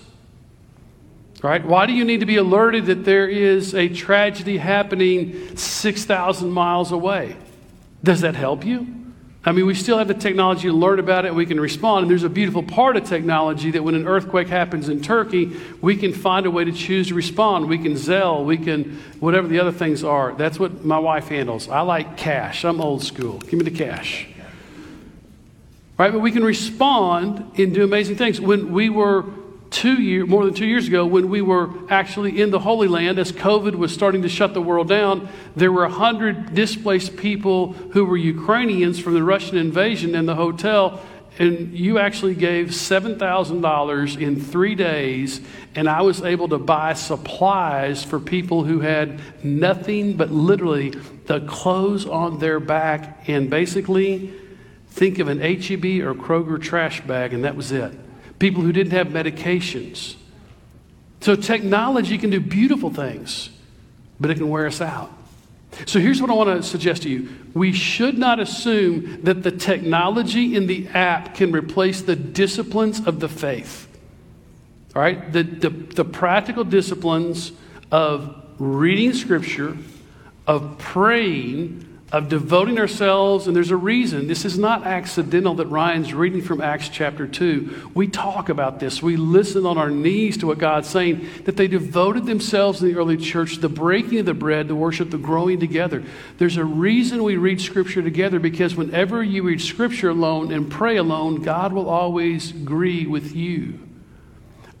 Right? 1.42 1.64
Why 1.64 1.86
do 1.86 1.92
you 1.92 2.04
need 2.04 2.20
to 2.20 2.26
be 2.26 2.36
alerted 2.36 2.86
that 2.86 3.04
there 3.04 3.28
is 3.28 3.74
a 3.74 3.88
tragedy 3.88 4.58
happening 4.58 5.56
6,000 5.56 6.50
miles 6.50 6.92
away? 6.92 7.36
Does 8.04 8.20
that 8.20 8.36
help 8.36 8.64
you? 8.64 8.97
I 9.48 9.52
mean, 9.52 9.64
we 9.64 9.72
still 9.72 9.96
have 9.96 10.08
the 10.08 10.14
technology 10.14 10.68
to 10.68 10.74
learn 10.74 10.98
about 10.98 11.24
it, 11.24 11.34
we 11.34 11.46
can 11.46 11.58
respond. 11.58 12.02
And 12.02 12.10
there's 12.10 12.22
a 12.22 12.28
beautiful 12.28 12.62
part 12.62 12.98
of 12.98 13.04
technology 13.04 13.70
that 13.70 13.82
when 13.82 13.94
an 13.94 14.06
earthquake 14.06 14.46
happens 14.46 14.90
in 14.90 15.00
Turkey, 15.00 15.56
we 15.80 15.96
can 15.96 16.12
find 16.12 16.44
a 16.44 16.50
way 16.50 16.64
to 16.64 16.72
choose 16.72 17.08
to 17.08 17.14
respond. 17.14 17.66
We 17.66 17.78
can 17.78 17.94
Zelle, 17.94 18.44
we 18.44 18.58
can, 18.58 19.00
whatever 19.20 19.48
the 19.48 19.58
other 19.58 19.72
things 19.72 20.04
are. 20.04 20.34
That's 20.34 20.58
what 20.60 20.84
my 20.84 20.98
wife 20.98 21.28
handles. 21.28 21.66
I 21.66 21.80
like 21.80 22.18
cash. 22.18 22.62
I'm 22.62 22.78
old 22.78 23.02
school. 23.02 23.38
Give 23.38 23.54
me 23.54 23.64
the 23.64 23.70
cash. 23.70 24.28
Right? 25.96 26.12
But 26.12 26.18
we 26.18 26.30
can 26.30 26.44
respond 26.44 27.58
and 27.58 27.72
do 27.72 27.82
amazing 27.84 28.16
things. 28.16 28.42
When 28.42 28.70
we 28.70 28.90
were 28.90 29.24
two 29.70 30.00
year, 30.00 30.26
more 30.26 30.44
than 30.44 30.54
two 30.54 30.66
years 30.66 30.88
ago, 30.88 31.06
when 31.06 31.28
we 31.28 31.42
were 31.42 31.70
actually 31.90 32.40
in 32.40 32.50
the 32.50 32.58
Holy 32.58 32.88
Land, 32.88 33.18
as 33.18 33.32
COVID 33.32 33.74
was 33.74 33.92
starting 33.92 34.22
to 34.22 34.28
shut 34.28 34.54
the 34.54 34.62
world 34.62 34.88
down, 34.88 35.28
there 35.56 35.72
were 35.72 35.82
100 35.82 36.54
displaced 36.54 37.16
people 37.16 37.72
who 37.72 38.04
were 38.04 38.16
Ukrainians 38.16 38.98
from 38.98 39.14
the 39.14 39.22
Russian 39.22 39.56
invasion 39.56 40.14
in 40.14 40.26
the 40.26 40.34
hotel. 40.34 41.00
And 41.38 41.72
you 41.72 41.98
actually 41.98 42.34
gave 42.34 42.68
$7,000 42.68 44.20
in 44.20 44.40
three 44.40 44.74
days, 44.74 45.40
and 45.76 45.88
I 45.88 46.02
was 46.02 46.22
able 46.22 46.48
to 46.48 46.58
buy 46.58 46.94
supplies 46.94 48.02
for 48.02 48.18
people 48.18 48.64
who 48.64 48.80
had 48.80 49.20
nothing 49.44 50.16
but 50.16 50.32
literally 50.32 50.90
the 51.26 51.40
clothes 51.42 52.06
on 52.06 52.40
their 52.40 52.58
back. 52.58 53.28
And 53.28 53.48
basically, 53.48 54.32
think 54.88 55.20
of 55.20 55.28
an 55.28 55.38
HEB 55.38 56.02
or 56.02 56.14
Kroger 56.14 56.60
trash 56.60 57.02
bag, 57.02 57.32
and 57.32 57.44
that 57.44 57.54
was 57.54 57.70
it 57.70 58.07
people 58.38 58.62
who 58.62 58.72
didn't 58.72 58.92
have 58.92 59.08
medications. 59.08 60.14
So 61.20 61.34
technology 61.34 62.18
can 62.18 62.30
do 62.30 62.40
beautiful 62.40 62.90
things, 62.90 63.50
but 64.20 64.30
it 64.30 64.36
can 64.36 64.48
wear 64.48 64.66
us 64.66 64.80
out. 64.80 65.12
So 65.86 65.98
here's 65.98 66.20
what 66.20 66.30
I 66.30 66.34
want 66.34 66.48
to 66.48 66.62
suggest 66.62 67.02
to 67.02 67.10
you. 67.10 67.28
We 67.54 67.72
should 67.72 68.16
not 68.18 68.40
assume 68.40 69.22
that 69.22 69.42
the 69.42 69.50
technology 69.50 70.56
in 70.56 70.66
the 70.66 70.88
app 70.88 71.34
can 71.34 71.52
replace 71.52 72.02
the 72.02 72.16
disciplines 72.16 73.06
of 73.06 73.20
the 73.20 73.28
faith. 73.28 73.86
All 74.94 75.02
right? 75.02 75.30
The, 75.32 75.42
the, 75.42 75.70
the 75.70 76.04
practical 76.04 76.64
disciplines 76.64 77.52
of 77.92 78.44
reading 78.58 79.12
scripture, 79.12 79.76
of 80.46 80.78
praying, 80.78 81.87
of 82.10 82.30
devoting 82.30 82.78
ourselves, 82.78 83.46
and 83.46 83.54
there's 83.54 83.70
a 83.70 83.76
reason. 83.76 84.28
This 84.28 84.46
is 84.46 84.58
not 84.58 84.86
accidental 84.86 85.54
that 85.56 85.66
Ryan's 85.66 86.14
reading 86.14 86.40
from 86.40 86.62
Acts 86.62 86.88
chapter 86.88 87.26
2. 87.26 87.90
We 87.94 88.06
talk 88.06 88.48
about 88.48 88.80
this. 88.80 89.02
We 89.02 89.16
listen 89.16 89.66
on 89.66 89.76
our 89.76 89.90
knees 89.90 90.38
to 90.38 90.46
what 90.46 90.56
God's 90.56 90.88
saying, 90.88 91.28
that 91.44 91.58
they 91.58 91.68
devoted 91.68 92.24
themselves 92.24 92.80
in 92.80 92.88
the 92.88 92.98
early 92.98 93.18
church 93.18 93.56
to 93.56 93.60
the 93.60 93.68
breaking 93.68 94.20
of 94.20 94.26
the 94.26 94.32
bread, 94.32 94.68
the 94.68 94.74
worship, 94.74 95.10
the 95.10 95.18
growing 95.18 95.60
together. 95.60 96.02
There's 96.38 96.56
a 96.56 96.64
reason 96.64 97.24
we 97.24 97.36
read 97.36 97.60
Scripture 97.60 98.02
together 98.02 98.38
because 98.38 98.74
whenever 98.74 99.22
you 99.22 99.42
read 99.42 99.60
Scripture 99.60 100.08
alone 100.08 100.50
and 100.50 100.70
pray 100.70 100.96
alone, 100.96 101.42
God 101.42 101.74
will 101.74 101.90
always 101.90 102.52
agree 102.52 103.06
with 103.06 103.36
you. 103.36 103.80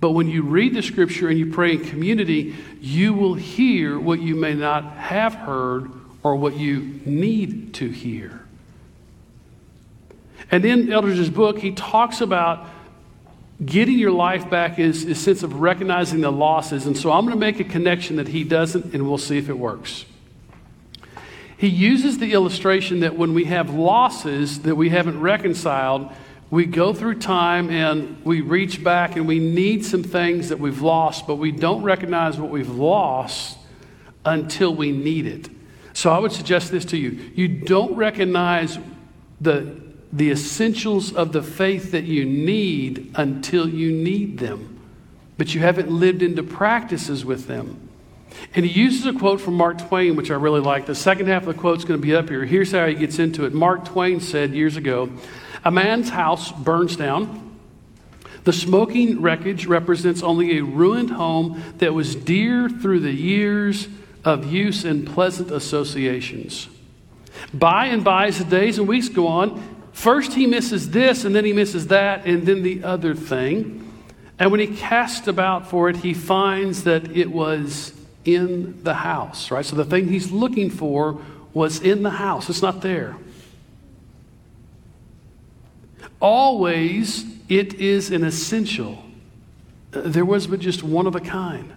But 0.00 0.12
when 0.12 0.28
you 0.28 0.44
read 0.44 0.74
the 0.74 0.82
Scripture 0.82 1.28
and 1.28 1.38
you 1.38 1.52
pray 1.52 1.72
in 1.72 1.84
community, 1.84 2.56
you 2.80 3.12
will 3.12 3.34
hear 3.34 4.00
what 4.00 4.20
you 4.20 4.34
may 4.34 4.54
not 4.54 4.94
have 4.94 5.34
heard 5.34 5.92
or 6.28 6.36
what 6.36 6.56
you 6.56 7.00
need 7.06 7.72
to 7.74 7.88
hear. 7.88 8.42
And 10.50 10.64
in 10.64 10.92
Eldredge's 10.92 11.30
book, 11.30 11.58
he 11.58 11.72
talks 11.72 12.20
about 12.20 12.66
getting 13.64 13.98
your 13.98 14.12
life 14.12 14.48
back 14.48 14.78
is 14.78 15.04
a 15.04 15.14
sense 15.14 15.42
of 15.42 15.60
recognizing 15.60 16.20
the 16.20 16.30
losses. 16.30 16.86
And 16.86 16.96
so 16.96 17.10
I'm 17.10 17.24
going 17.24 17.34
to 17.34 17.40
make 17.40 17.60
a 17.60 17.64
connection 17.64 18.16
that 18.16 18.28
he 18.28 18.44
doesn't, 18.44 18.94
and 18.94 19.08
we'll 19.08 19.18
see 19.18 19.38
if 19.38 19.48
it 19.48 19.58
works. 19.58 20.04
He 21.56 21.66
uses 21.66 22.18
the 22.18 22.34
illustration 22.34 23.00
that 23.00 23.16
when 23.16 23.34
we 23.34 23.44
have 23.44 23.70
losses 23.70 24.60
that 24.60 24.76
we 24.76 24.90
haven't 24.90 25.20
reconciled, 25.20 26.10
we 26.50 26.66
go 26.66 26.92
through 26.92 27.16
time 27.16 27.68
and 27.68 28.22
we 28.24 28.42
reach 28.42 28.84
back 28.84 29.16
and 29.16 29.26
we 29.26 29.38
need 29.38 29.84
some 29.84 30.02
things 30.02 30.50
that 30.50 30.60
we've 30.60 30.82
lost, 30.82 31.26
but 31.26 31.36
we 31.36 31.50
don't 31.50 31.82
recognize 31.82 32.38
what 32.38 32.50
we've 32.50 32.70
lost 32.70 33.58
until 34.24 34.74
we 34.74 34.92
need 34.92 35.26
it. 35.26 35.48
So 35.98 36.12
I 36.12 36.20
would 36.20 36.30
suggest 36.30 36.70
this 36.70 36.84
to 36.84 36.96
you. 36.96 37.32
You 37.34 37.48
don't 37.48 37.96
recognize 37.96 38.78
the, 39.40 39.80
the 40.12 40.30
essentials 40.30 41.12
of 41.12 41.32
the 41.32 41.42
faith 41.42 41.90
that 41.90 42.04
you 42.04 42.24
need 42.24 43.10
until 43.16 43.68
you 43.68 43.90
need 43.90 44.38
them, 44.38 44.78
but 45.38 45.56
you 45.56 45.60
haven't 45.60 45.90
lived 45.90 46.22
into 46.22 46.44
practices 46.44 47.24
with 47.24 47.48
them. 47.48 47.88
And 48.54 48.64
he 48.64 48.70
uses 48.70 49.06
a 49.06 49.12
quote 49.12 49.40
from 49.40 49.54
Mark 49.54 49.88
Twain, 49.88 50.14
which 50.14 50.30
I 50.30 50.34
really 50.34 50.60
like. 50.60 50.86
The 50.86 50.94
second 50.94 51.26
half 51.26 51.42
of 51.48 51.56
the 51.56 51.60
quote 51.60 51.78
is 51.78 51.84
going 51.84 52.00
to 52.00 52.06
be 52.06 52.14
up 52.14 52.28
here. 52.28 52.44
Here's 52.44 52.70
how 52.70 52.86
he 52.86 52.94
gets 52.94 53.18
into 53.18 53.44
it. 53.44 53.52
Mark 53.52 53.84
Twain 53.84 54.20
said 54.20 54.52
years 54.54 54.76
ago 54.76 55.10
A 55.64 55.72
man's 55.72 56.10
house 56.10 56.52
burns 56.52 56.94
down. 56.94 57.58
The 58.44 58.52
smoking 58.52 59.20
wreckage 59.20 59.66
represents 59.66 60.22
only 60.22 60.58
a 60.58 60.62
ruined 60.62 61.10
home 61.10 61.60
that 61.78 61.92
was 61.92 62.14
dear 62.14 62.68
through 62.68 63.00
the 63.00 63.10
years 63.10 63.88
of 64.24 64.50
use 64.50 64.84
and 64.84 65.06
pleasant 65.06 65.50
associations. 65.50 66.68
By 67.54 67.86
and 67.86 68.02
by, 68.02 68.26
as 68.26 68.38
the 68.38 68.44
days 68.44 68.78
and 68.78 68.88
weeks 68.88 69.08
go 69.08 69.26
on, 69.26 69.62
first 69.92 70.34
he 70.34 70.46
misses 70.46 70.90
this, 70.90 71.24
and 71.24 71.34
then 71.34 71.44
he 71.44 71.52
misses 71.52 71.86
that, 71.88 72.26
and 72.26 72.44
then 72.44 72.62
the 72.62 72.84
other 72.84 73.14
thing. 73.14 73.84
And 74.38 74.50
when 74.50 74.60
he 74.60 74.66
casts 74.66 75.26
about 75.26 75.68
for 75.68 75.88
it, 75.88 75.96
he 75.96 76.14
finds 76.14 76.84
that 76.84 77.16
it 77.16 77.30
was 77.30 77.92
in 78.24 78.82
the 78.84 78.94
house, 78.94 79.50
right? 79.50 79.64
So 79.64 79.76
the 79.76 79.84
thing 79.84 80.08
he's 80.08 80.30
looking 80.30 80.70
for 80.70 81.20
was 81.54 81.80
in 81.80 82.02
the 82.02 82.10
house, 82.10 82.48
it's 82.48 82.62
not 82.62 82.82
there. 82.82 83.16
Always, 86.20 87.24
it 87.48 87.74
is 87.74 88.10
an 88.10 88.24
essential. 88.24 89.02
There 89.90 90.24
was 90.24 90.46
but 90.46 90.60
just 90.60 90.82
one 90.82 91.06
of 91.06 91.14
a 91.16 91.20
kind. 91.20 91.72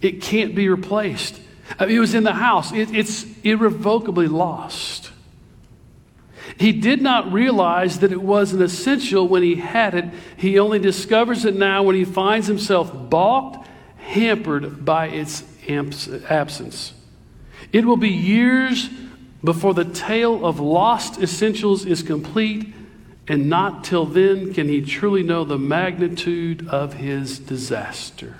It 0.00 0.20
can't 0.22 0.54
be 0.54 0.68
replaced. 0.68 1.40
It 1.80 1.98
was 1.98 2.14
in 2.14 2.24
the 2.24 2.32
house, 2.32 2.72
it, 2.72 2.94
it's 2.94 3.26
irrevocably 3.42 4.28
lost. 4.28 5.10
He 6.58 6.72
did 6.72 7.02
not 7.02 7.32
realize 7.32 7.98
that 7.98 8.12
it 8.12 8.22
was 8.22 8.52
an 8.52 8.62
essential 8.62 9.28
when 9.28 9.42
he 9.42 9.56
had 9.56 9.94
it. 9.94 10.04
He 10.36 10.58
only 10.58 10.78
discovers 10.78 11.44
it 11.44 11.54
now 11.54 11.82
when 11.82 11.96
he 11.96 12.04
finds 12.04 12.46
himself 12.46 12.90
balked, 13.10 13.66
hampered 13.98 14.84
by 14.84 15.08
its 15.08 15.44
absence. 15.68 16.94
It 17.72 17.84
will 17.84 17.96
be 17.96 18.08
years 18.08 18.88
before 19.42 19.74
the 19.74 19.84
tale 19.84 20.46
of 20.46 20.60
lost 20.60 21.20
essentials 21.20 21.84
is 21.84 22.02
complete, 22.02 22.72
and 23.28 23.48
not 23.48 23.84
till 23.84 24.06
then 24.06 24.54
can 24.54 24.68
he 24.68 24.80
truly 24.80 25.22
know 25.22 25.44
the 25.44 25.58
magnitude 25.58 26.66
of 26.68 26.94
his 26.94 27.38
disaster. 27.38 28.36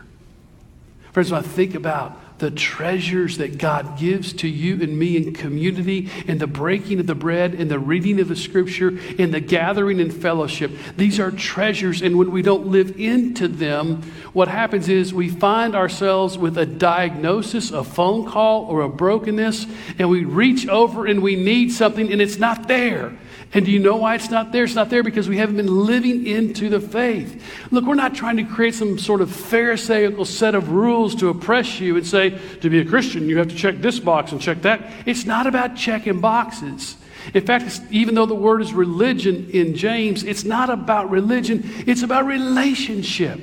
Friends, 1.12 1.32
when 1.32 1.42
I 1.42 1.46
think 1.46 1.74
about 1.74 2.18
the 2.38 2.50
treasures 2.50 3.38
that 3.38 3.58
God 3.58 3.98
gives 3.98 4.32
to 4.34 4.48
you 4.48 4.82
and 4.82 4.98
me 4.98 5.16
in 5.16 5.32
community, 5.32 6.10
in 6.26 6.38
the 6.38 6.46
breaking 6.46 7.00
of 7.00 7.06
the 7.06 7.14
bread, 7.14 7.54
in 7.54 7.68
the 7.68 7.78
reading 7.78 8.20
of 8.20 8.28
the 8.28 8.36
scripture, 8.36 8.98
in 9.18 9.30
the 9.30 9.40
gathering 9.40 10.00
and 10.00 10.12
fellowship. 10.12 10.70
These 10.96 11.18
are 11.18 11.30
treasures, 11.30 12.02
and 12.02 12.18
when 12.18 12.30
we 12.30 12.42
don't 12.42 12.66
live 12.66 13.00
into 13.00 13.48
them, 13.48 14.02
what 14.32 14.48
happens 14.48 14.88
is 14.88 15.14
we 15.14 15.30
find 15.30 15.74
ourselves 15.74 16.36
with 16.36 16.58
a 16.58 16.66
diagnosis, 16.66 17.70
a 17.70 17.82
phone 17.82 18.26
call, 18.26 18.66
or 18.66 18.82
a 18.82 18.88
brokenness, 18.88 19.66
and 19.98 20.10
we 20.10 20.24
reach 20.24 20.68
over 20.68 21.06
and 21.06 21.22
we 21.22 21.36
need 21.36 21.72
something, 21.72 22.12
and 22.12 22.20
it's 22.20 22.38
not 22.38 22.68
there. 22.68 23.16
And 23.52 23.64
do 23.64 23.70
you 23.70 23.78
know 23.78 23.96
why 23.96 24.16
it's 24.16 24.30
not 24.30 24.52
there? 24.52 24.64
It's 24.64 24.74
not 24.74 24.90
there 24.90 25.02
because 25.02 25.28
we 25.28 25.38
haven't 25.38 25.56
been 25.56 25.86
living 25.86 26.26
into 26.26 26.68
the 26.68 26.80
faith. 26.80 27.42
Look, 27.70 27.84
we're 27.84 27.94
not 27.94 28.14
trying 28.14 28.36
to 28.38 28.44
create 28.44 28.74
some 28.74 28.98
sort 28.98 29.20
of 29.20 29.30
Pharisaical 29.30 30.24
set 30.24 30.54
of 30.54 30.70
rules 30.70 31.14
to 31.16 31.28
oppress 31.28 31.80
you 31.80 31.96
and 31.96 32.06
say, 32.06 32.25
to 32.30 32.70
be 32.70 32.80
a 32.80 32.84
Christian, 32.84 33.28
you 33.28 33.38
have 33.38 33.48
to 33.48 33.56
check 33.56 33.78
this 33.78 33.98
box 33.98 34.32
and 34.32 34.40
check 34.40 34.62
that. 34.62 34.82
It's 35.06 35.24
not 35.24 35.46
about 35.46 35.76
checking 35.76 36.20
boxes. 36.20 36.96
In 37.34 37.44
fact, 37.44 37.80
even 37.90 38.14
though 38.14 38.26
the 38.26 38.34
word 38.34 38.62
is 38.62 38.72
religion 38.72 39.50
in 39.50 39.74
James, 39.74 40.22
it's 40.22 40.44
not 40.44 40.70
about 40.70 41.10
religion, 41.10 41.62
it's 41.86 42.02
about 42.02 42.26
relationship. 42.26 43.40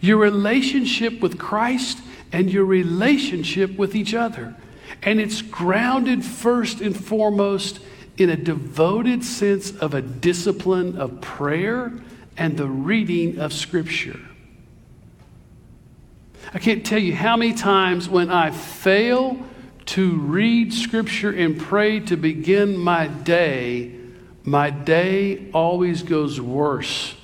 Your 0.00 0.18
relationship 0.18 1.20
with 1.20 1.38
Christ 1.38 1.98
and 2.32 2.50
your 2.50 2.64
relationship 2.64 3.76
with 3.78 3.96
each 3.96 4.14
other. 4.14 4.54
And 5.02 5.20
it's 5.20 5.42
grounded 5.42 6.24
first 6.24 6.80
and 6.80 6.96
foremost 6.96 7.80
in 8.16 8.30
a 8.30 8.36
devoted 8.36 9.24
sense 9.24 9.70
of 9.76 9.94
a 9.94 10.02
discipline 10.02 10.98
of 10.98 11.20
prayer 11.20 11.92
and 12.36 12.56
the 12.56 12.66
reading 12.66 13.38
of 13.38 13.52
Scripture. 13.52 14.20
I 16.52 16.58
can't 16.58 16.84
tell 16.84 16.98
you 16.98 17.14
how 17.14 17.36
many 17.36 17.52
times 17.52 18.08
when 18.08 18.30
I 18.30 18.50
fail 18.50 19.38
to 19.86 20.16
read 20.16 20.72
Scripture 20.72 21.30
and 21.30 21.58
pray 21.58 22.00
to 22.00 22.16
begin 22.16 22.76
my 22.76 23.08
day, 23.08 23.94
my 24.44 24.70
day 24.70 25.50
always 25.52 26.02
goes 26.02 26.40
worse 26.40 27.14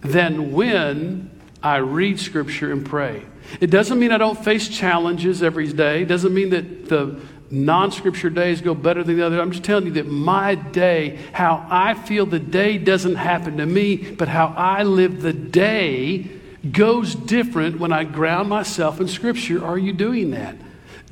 than 0.00 0.52
when 0.52 1.30
I 1.62 1.76
read 1.76 2.18
Scripture 2.18 2.72
and 2.72 2.86
pray. 2.86 3.22
It 3.60 3.68
doesn't 3.68 3.98
mean 3.98 4.12
I 4.12 4.18
don't 4.18 4.42
face 4.42 4.68
challenges 4.68 5.42
every 5.42 5.70
day. 5.70 6.02
It 6.02 6.08
doesn't 6.08 6.32
mean 6.32 6.50
that 6.50 6.88
the 6.88 7.20
non 7.50 7.90
scripture 7.90 8.30
days 8.30 8.60
go 8.60 8.74
better 8.74 9.02
than 9.02 9.16
the 9.16 9.26
other. 9.26 9.40
I'm 9.40 9.50
just 9.50 9.64
telling 9.64 9.86
you 9.86 9.92
that 9.92 10.06
my 10.06 10.54
day, 10.54 11.18
how 11.32 11.66
I 11.68 11.94
feel 11.94 12.24
the 12.24 12.38
day 12.38 12.78
doesn't 12.78 13.16
happen 13.16 13.56
to 13.58 13.66
me, 13.66 13.96
but 13.96 14.28
how 14.28 14.54
I 14.56 14.84
live 14.84 15.20
the 15.20 15.32
day 15.32 16.39
goes 16.72 17.14
different 17.14 17.78
when 17.78 17.92
I 17.92 18.04
ground 18.04 18.48
myself 18.48 19.00
in 19.00 19.08
scripture. 19.08 19.64
Are 19.64 19.78
you 19.78 19.92
doing 19.92 20.30
that? 20.32 20.56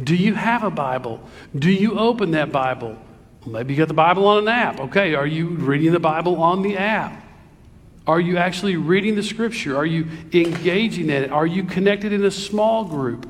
Do 0.02 0.14
you 0.14 0.34
have 0.34 0.62
a 0.62 0.70
Bible? 0.70 1.20
Do 1.56 1.70
you 1.70 1.98
open 1.98 2.32
that 2.32 2.52
Bible? 2.52 2.96
Maybe 3.46 3.74
you 3.74 3.78
got 3.78 3.88
the 3.88 3.94
Bible 3.94 4.26
on 4.26 4.38
an 4.38 4.48
app. 4.48 4.80
Okay, 4.80 5.14
are 5.14 5.26
you 5.26 5.48
reading 5.48 5.92
the 5.92 6.00
Bible 6.00 6.42
on 6.42 6.62
the 6.62 6.76
app? 6.76 7.24
Are 8.06 8.20
you 8.20 8.36
actually 8.38 8.76
reading 8.76 9.16
the 9.16 9.22
scripture? 9.22 9.76
Are 9.76 9.86
you 9.86 10.06
engaging 10.32 11.10
in 11.10 11.24
it? 11.24 11.30
Are 11.30 11.46
you 11.46 11.64
connected 11.64 12.12
in 12.12 12.24
a 12.24 12.30
small 12.30 12.84
group? 12.84 13.28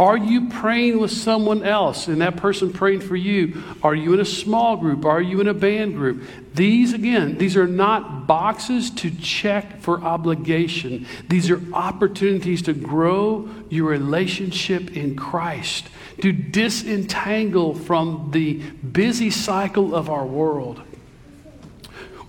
Are 0.00 0.16
you 0.16 0.48
praying 0.48 0.98
with 0.98 1.10
someone 1.10 1.62
else 1.62 2.08
and 2.08 2.22
that 2.22 2.38
person 2.38 2.72
praying 2.72 3.00
for 3.00 3.16
you? 3.16 3.62
Are 3.82 3.94
you 3.94 4.14
in 4.14 4.20
a 4.20 4.24
small 4.24 4.78
group? 4.78 5.04
Are 5.04 5.20
you 5.20 5.42
in 5.42 5.46
a 5.46 5.52
band 5.52 5.92
group? 5.94 6.26
These, 6.54 6.94
again, 6.94 7.36
these 7.36 7.54
are 7.54 7.66
not 7.66 8.26
boxes 8.26 8.88
to 8.92 9.10
check 9.10 9.82
for 9.82 10.02
obligation. 10.02 11.06
These 11.28 11.50
are 11.50 11.60
opportunities 11.74 12.62
to 12.62 12.72
grow 12.72 13.50
your 13.68 13.90
relationship 13.90 14.96
in 14.96 15.16
Christ, 15.16 15.90
to 16.22 16.32
disentangle 16.32 17.74
from 17.74 18.30
the 18.32 18.54
busy 18.54 19.28
cycle 19.28 19.94
of 19.94 20.08
our 20.08 20.24
world. 20.24 20.80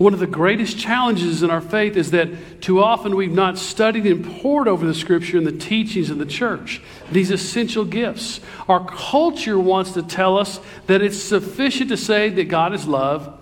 One 0.02 0.16
of 0.16 0.20
the 0.20 0.26
greatest 0.26 0.80
challenges 0.80 1.44
in 1.44 1.52
our 1.52 1.62
faith 1.62 1.96
is 1.96 2.10
that 2.10 2.60
too 2.60 2.82
often 2.82 3.16
we've 3.16 3.32
not 3.32 3.60
studied 3.60 4.08
and 4.08 4.26
pored 4.26 4.68
over 4.68 4.84
the 4.84 4.96
scripture 4.96 5.38
and 5.38 5.46
the 5.46 5.52
teachings 5.52 6.10
of 6.10 6.18
the 6.18 6.26
church, 6.26 6.82
these 7.12 7.30
essential 7.30 7.86
gifts. 7.86 8.40
Our 8.68 8.84
culture 8.84 9.60
wants 9.60 9.92
to 9.92 10.02
tell 10.02 10.40
us 10.40 10.60
that 10.88 11.04
it's 11.04 11.22
sufficient 11.22 11.90
to 11.90 11.98
say 11.98 12.30
that 12.32 12.46
God 12.46 12.74
is 12.74 12.88
love, 12.88 13.38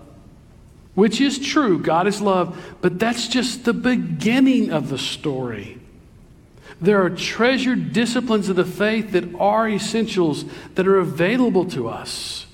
which 0.94 1.18
is 1.22 1.38
true, 1.38 1.78
God 1.78 2.06
is 2.06 2.20
love, 2.20 2.76
but 2.82 2.98
that's 2.98 3.26
just 3.28 3.64
the 3.64 3.72
beginning 3.72 4.70
of 4.70 4.90
the 4.90 4.98
story. 4.98 5.78
There 6.78 7.02
are 7.02 7.08
treasured 7.08 7.94
disciplines 7.94 8.50
of 8.50 8.56
the 8.56 8.66
faith 8.66 9.12
that 9.12 9.34
are 9.36 9.66
essentials 9.66 10.44
that 10.74 10.86
are 10.86 10.98
available 10.98 11.64
to 11.70 11.88
us. 11.88 12.44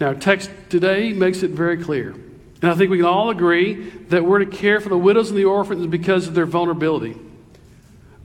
Now, 0.00 0.14
text 0.14 0.50
today 0.68 1.12
makes 1.12 1.44
it 1.44 1.52
very 1.52 1.76
clear. 1.80 2.16
And 2.62 2.70
I 2.70 2.74
think 2.74 2.90
we 2.90 2.98
can 2.98 3.06
all 3.06 3.30
agree 3.30 3.90
that 4.08 4.24
we're 4.24 4.40
to 4.40 4.46
care 4.46 4.80
for 4.80 4.90
the 4.90 4.98
widows 4.98 5.30
and 5.30 5.38
the 5.38 5.44
orphans 5.44 5.86
because 5.86 6.28
of 6.28 6.34
their 6.34 6.46
vulnerability. 6.46 7.16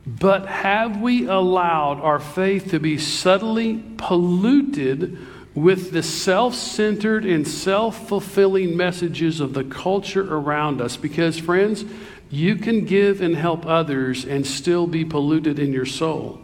But 0.06 0.46
have 0.48 1.02
we 1.02 1.28
allowed 1.28 2.00
our 2.00 2.20
faith 2.20 2.72
to 2.72 2.80
be 2.80 2.98
subtly 2.98 3.84
polluted 3.98 5.18
with 5.56 5.92
the 5.92 6.04
self 6.04 6.54
centered 6.54 7.26
and 7.26 7.48
self 7.48 8.08
fulfilling 8.08 8.76
messages 8.76 9.40
of 9.40 9.54
the 9.54 9.64
culture 9.64 10.36
around 10.36 10.82
us? 10.82 10.98
Because, 10.98 11.40
friends, 11.40 11.86
you 12.30 12.56
can 12.56 12.86
give 12.86 13.22
and 13.22 13.36
help 13.36 13.66
others 13.66 14.26
and 14.26 14.46
still 14.46 14.86
be 14.86 15.06
polluted 15.06 15.58
in 15.58 15.72
your 15.72 15.86
soul. 15.86 16.40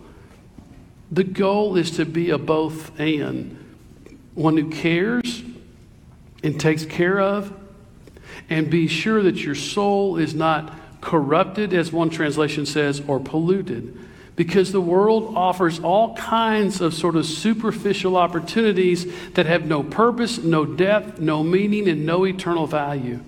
The 1.12 1.26
goal 1.26 1.76
is 1.76 1.92
to 1.92 2.06
be 2.06 2.30
a 2.30 2.38
both 2.38 2.98
and 3.00 3.58
one 4.34 4.56
who 4.56 4.70
cares 4.70 5.44
and 6.42 6.60
takes 6.60 6.86
care 6.86 7.20
of 7.20 7.54
and 8.52 8.70
be 8.70 8.86
sure 8.86 9.24
that 9.24 9.38
your 9.38 9.56
soul 9.56 10.18
is 10.18 10.36
not 10.36 10.74
corrupted, 11.00 11.74
as 11.74 11.92
one 11.92 12.10
translation 12.10 12.66
says, 12.66 13.02
or 13.08 13.18
polluted. 13.18 13.98
Because 14.36 14.74
the 14.74 14.82
world 14.82 15.34
offers 15.38 15.80
all 15.80 16.16
kinds 16.16 16.82
of 16.82 16.94
sort 16.94 17.16
of 17.16 17.26
superficial 17.26 18.18
opportunities 18.18 19.32
that 19.32 19.46
have 19.46 19.66
no 19.66 19.84
purpose, 19.84 20.38
no 20.38 20.66
depth, 20.66 21.18
no 21.20 21.44
meaning, 21.44 21.88
and 21.88 22.06
no 22.06 22.26
eternal 22.26 22.68
value. 22.68 23.22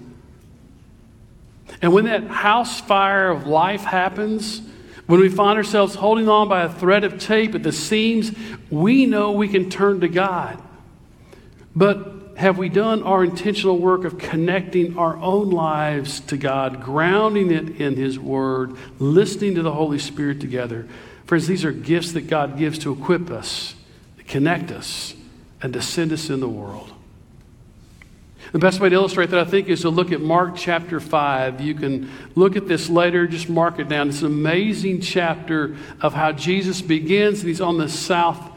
And 1.81 1.93
when 1.93 2.03
that 2.05 2.27
house 2.27 2.81
fire 2.81 3.29
of 3.29 3.47
life 3.47 3.83
happens, 3.83 4.61
when 5.05 5.21
we 5.21 5.29
find 5.29 5.57
ourselves 5.57 5.95
holding 5.95 6.27
on 6.27 6.49
by 6.49 6.63
a 6.63 6.69
thread 6.69 7.05
of 7.05 7.17
tape 7.17 7.55
at 7.55 7.63
the 7.63 7.71
seams, 7.71 8.33
we 8.69 9.05
know 9.05 9.31
we 9.31 9.47
can 9.47 9.69
turn 9.69 10.01
to 10.01 10.09
God. 10.09 10.61
But 11.73 12.12
have 12.35 12.57
we 12.57 12.67
done 12.69 13.03
our 13.03 13.23
intentional 13.23 13.77
work 13.77 14.05
of 14.05 14.17
connecting 14.17 14.97
our 14.97 15.15
own 15.17 15.51
lives 15.51 16.19
to 16.21 16.37
God, 16.37 16.81
grounding 16.81 17.51
it 17.51 17.81
in 17.81 17.95
His 17.95 18.17
Word, 18.17 18.75
listening 18.99 19.55
to 19.55 19.61
the 19.61 19.71
Holy 19.71 19.99
Spirit 19.99 20.39
together? 20.39 20.87
Friends, 21.25 21.47
these 21.47 21.63
are 21.63 21.71
gifts 21.71 22.13
that 22.13 22.21
God 22.21 22.57
gives 22.57 22.79
to 22.79 22.91
equip 22.91 23.29
us, 23.29 23.75
to 24.17 24.23
connect 24.23 24.71
us, 24.71 25.13
and 25.61 25.73
to 25.73 25.81
send 25.81 26.11
us 26.11 26.29
in 26.29 26.39
the 26.39 26.49
world. 26.49 26.91
The 28.51 28.59
best 28.59 28.79
way 28.79 28.89
to 28.89 28.95
illustrate 28.95 29.29
that, 29.29 29.39
I 29.39 29.45
think, 29.49 29.67
is 29.67 29.81
to 29.81 29.89
look 29.89 30.11
at 30.11 30.21
Mark 30.21 30.55
chapter 30.55 30.99
5. 30.99 31.61
You 31.61 31.73
can 31.73 32.11
look 32.35 32.55
at 32.55 32.67
this 32.67 32.89
later, 32.89 33.25
just 33.25 33.49
mark 33.49 33.79
it 33.79 33.89
down. 33.89 34.09
It's 34.09 34.21
an 34.21 34.27
amazing 34.27 35.01
chapter 35.01 35.75
of 36.01 36.13
how 36.13 36.31
Jesus 36.31 36.81
begins, 36.81 37.39
and 37.39 37.47
he's 37.47 37.61
on 37.61 37.77
the 37.77 37.89
south, 37.89 38.51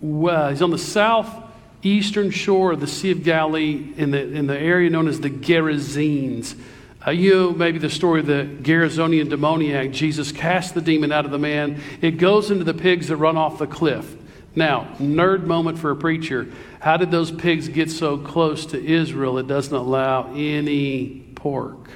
well, 0.00 0.50
he's 0.50 0.62
on 0.62 0.70
the 0.70 0.78
south 0.78 1.45
eastern 1.82 2.30
shore 2.30 2.72
of 2.72 2.80
the 2.80 2.86
Sea 2.86 3.12
of 3.12 3.22
Galilee 3.22 3.92
in 3.96 4.10
the, 4.10 4.20
in 4.20 4.46
the 4.46 4.58
area 4.58 4.90
known 4.90 5.08
as 5.08 5.20
the 5.20 5.30
Gerasenes. 5.30 6.58
Uh, 7.06 7.12
you 7.12 7.34
know, 7.34 7.50
maybe 7.52 7.78
the 7.78 7.90
story 7.90 8.20
of 8.20 8.26
the 8.26 8.48
Gerasonian 8.62 9.28
demoniac. 9.28 9.92
Jesus 9.92 10.32
cast 10.32 10.74
the 10.74 10.80
demon 10.80 11.12
out 11.12 11.24
of 11.24 11.30
the 11.30 11.38
man. 11.38 11.80
It 12.00 12.12
goes 12.12 12.50
into 12.50 12.64
the 12.64 12.74
pigs 12.74 13.08
that 13.08 13.16
run 13.16 13.36
off 13.36 13.58
the 13.58 13.66
cliff. 13.66 14.16
Now, 14.56 14.88
nerd 14.98 15.44
moment 15.44 15.78
for 15.78 15.90
a 15.90 15.96
preacher. 15.96 16.50
How 16.80 16.96
did 16.96 17.10
those 17.10 17.30
pigs 17.30 17.68
get 17.68 17.90
so 17.90 18.16
close 18.18 18.66
to 18.66 18.82
Israel 18.82 19.38
it 19.38 19.46
doesn't 19.46 19.74
allow 19.74 20.32
any 20.34 21.24
pork? 21.34 21.90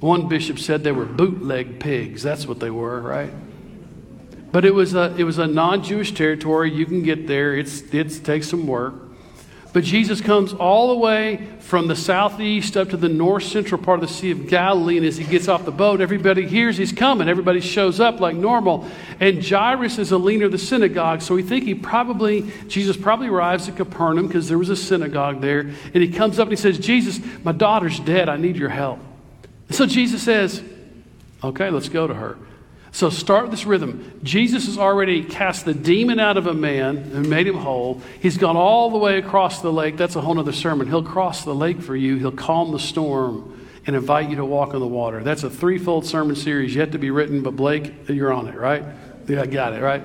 One 0.00 0.28
bishop 0.28 0.58
said 0.58 0.84
they 0.84 0.92
were 0.92 1.06
bootleg 1.06 1.80
pigs. 1.80 2.22
That's 2.22 2.46
what 2.46 2.60
they 2.60 2.70
were, 2.70 3.00
right? 3.00 3.32
But 4.54 4.64
it 4.64 4.72
was 4.72 4.94
a, 4.94 5.12
it 5.18 5.24
was 5.24 5.38
a 5.38 5.48
non 5.48 5.82
Jewish 5.82 6.14
territory. 6.14 6.70
You 6.70 6.86
can 6.86 7.02
get 7.02 7.26
there, 7.26 7.56
it's, 7.56 7.80
it 7.92 8.24
takes 8.24 8.48
some 8.48 8.68
work. 8.68 8.94
But 9.72 9.82
Jesus 9.82 10.20
comes 10.20 10.52
all 10.52 10.90
the 10.90 11.00
way 11.00 11.48
from 11.58 11.88
the 11.88 11.96
southeast 11.96 12.76
up 12.76 12.90
to 12.90 12.96
the 12.96 13.08
north 13.08 13.42
central 13.42 13.82
part 13.82 14.00
of 14.00 14.08
the 14.08 14.14
Sea 14.14 14.30
of 14.30 14.46
Galilee. 14.46 14.98
And 14.98 15.04
as 15.04 15.16
he 15.16 15.24
gets 15.24 15.48
off 15.48 15.64
the 15.64 15.72
boat, 15.72 16.00
everybody 16.00 16.46
hears 16.46 16.76
he's 16.76 16.92
coming. 16.92 17.28
Everybody 17.28 17.58
shows 17.58 17.98
up 17.98 18.20
like 18.20 18.36
normal. 18.36 18.88
And 19.18 19.44
Jairus 19.44 19.98
is 19.98 20.12
a 20.12 20.18
leader 20.18 20.44
of 20.44 20.52
the 20.52 20.58
synagogue. 20.58 21.20
So 21.22 21.34
we 21.34 21.42
think 21.42 21.64
he 21.64 21.74
probably, 21.74 22.48
Jesus 22.68 22.96
probably 22.96 23.26
arrives 23.26 23.68
at 23.68 23.74
Capernaum 23.74 24.28
because 24.28 24.48
there 24.48 24.58
was 24.58 24.70
a 24.70 24.76
synagogue 24.76 25.40
there. 25.40 25.62
And 25.62 25.96
he 25.96 26.10
comes 26.12 26.38
up 26.38 26.44
and 26.44 26.52
he 26.52 26.62
says, 26.62 26.78
Jesus, 26.78 27.18
my 27.42 27.50
daughter's 27.50 27.98
dead. 27.98 28.28
I 28.28 28.36
need 28.36 28.54
your 28.54 28.68
help. 28.68 29.00
So 29.70 29.84
Jesus 29.84 30.22
says, 30.22 30.62
Okay, 31.42 31.70
let's 31.70 31.88
go 31.88 32.06
to 32.06 32.14
her. 32.14 32.38
So 32.94 33.10
start 33.10 33.50
this 33.50 33.66
rhythm. 33.66 34.20
Jesus 34.22 34.66
has 34.66 34.78
already 34.78 35.24
cast 35.24 35.64
the 35.64 35.74
demon 35.74 36.20
out 36.20 36.36
of 36.36 36.46
a 36.46 36.54
man 36.54 36.96
and 36.96 37.28
made 37.28 37.48
him 37.48 37.56
whole. 37.56 38.00
He's 38.20 38.38
gone 38.38 38.56
all 38.56 38.88
the 38.88 38.98
way 38.98 39.18
across 39.18 39.60
the 39.60 39.72
lake. 39.72 39.96
That's 39.96 40.14
a 40.14 40.20
whole 40.20 40.38
other 40.38 40.52
sermon. 40.52 40.86
He'll 40.86 41.02
cross 41.02 41.44
the 41.44 41.56
lake 41.56 41.82
for 41.82 41.96
you, 41.96 42.18
he'll 42.18 42.30
calm 42.30 42.70
the 42.70 42.78
storm 42.78 43.68
and 43.84 43.96
invite 43.96 44.30
you 44.30 44.36
to 44.36 44.44
walk 44.44 44.74
on 44.74 44.80
the 44.80 44.86
water. 44.86 45.24
That's 45.24 45.42
a 45.42 45.50
threefold 45.50 46.06
sermon 46.06 46.36
series 46.36 46.72
yet 46.72 46.92
to 46.92 46.98
be 46.98 47.10
written, 47.10 47.42
but 47.42 47.56
Blake, 47.56 47.92
you're 48.08 48.32
on 48.32 48.46
it, 48.46 48.54
right? 48.54 48.84
Yeah, 49.26 49.42
I 49.42 49.46
got 49.46 49.72
it, 49.72 49.82
right? 49.82 50.02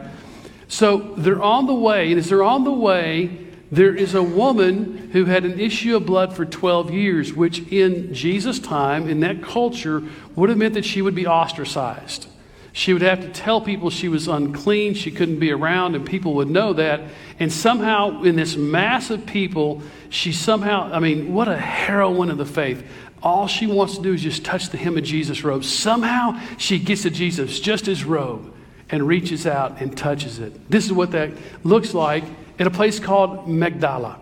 So 0.68 1.14
they're 1.16 1.44
on 1.44 1.68
the 1.68 1.76
way, 1.76 2.10
and 2.10 2.18
as 2.18 2.28
they're 2.28 2.42
on 2.42 2.64
the 2.64 2.74
way, 2.74 3.38
there 3.72 3.96
is 3.96 4.16
a 4.16 4.24
woman 4.24 5.12
who 5.12 5.26
had 5.26 5.46
an 5.46 5.60
issue 5.60 5.96
of 5.96 6.08
blood 6.08 6.36
for 6.36 6.44
12 6.44 6.92
years, 6.92 7.34
which 7.34 7.60
in 7.72 8.16
Jesus' 8.16 8.58
time, 8.58 9.08
in 9.08 9.20
that 9.20 9.44
culture, 9.44 10.02
would 10.36 10.50
have 10.50 10.58
meant 10.58 10.74
that 10.74 10.86
she 10.86 11.04
would 11.04 11.14
be 11.14 11.28
ostracized. 11.28 12.26
She 12.72 12.94
would 12.94 13.02
have 13.02 13.22
to 13.22 13.30
tell 13.30 13.62
people 13.62 13.90
she 13.90 14.10
was 14.10 14.28
unclean, 14.28 14.94
she 14.94 15.12
couldn't 15.12 15.40
be 15.40 15.52
around, 15.52 15.96
and 15.96 16.06
people 16.06 16.36
would 16.36 16.50
know 16.50 16.74
that. 16.74 17.02
And 17.40 17.52
somehow, 17.52 18.24
in 18.24 18.36
this 18.36 18.56
mass 18.56 19.10
of 19.10 19.26
people, 19.26 19.82
she 20.10 20.32
somehow, 20.32 20.92
I 20.92 21.00
mean, 21.00 21.34
what 21.34 21.48
a 21.48 21.58
heroine 21.58 22.30
of 22.30 22.38
the 22.38 22.46
faith. 22.46 22.86
All 23.22 23.48
she 23.48 23.68
wants 23.68 23.98
to 23.98 24.04
do 24.04 24.14
is 24.14 24.22
just 24.22 24.46
touch 24.46 24.70
the 24.70 24.78
hem 24.78 24.98
of 24.98 25.04
Jesus' 25.04 25.44
robe. 25.44 25.64
Somehow, 25.64 26.40
she 26.58 26.80
gets 26.80 27.02
to 27.04 27.10
Jesus, 27.10 27.60
just 27.60 27.86
his 27.86 28.04
robe, 28.04 28.54
and 28.90 29.06
reaches 29.08 29.46
out 29.46 29.82
and 29.82 29.98
touches 29.98 30.40
it. 30.40 30.70
This 30.70 30.86
is 30.86 30.94
what 30.94 31.12
that 31.12 31.32
looks 31.64 31.94
like 31.94 32.24
at 32.60 32.68
a 32.68 32.72
place 32.72 33.00
called 33.00 33.48
Magdala. 33.48 34.20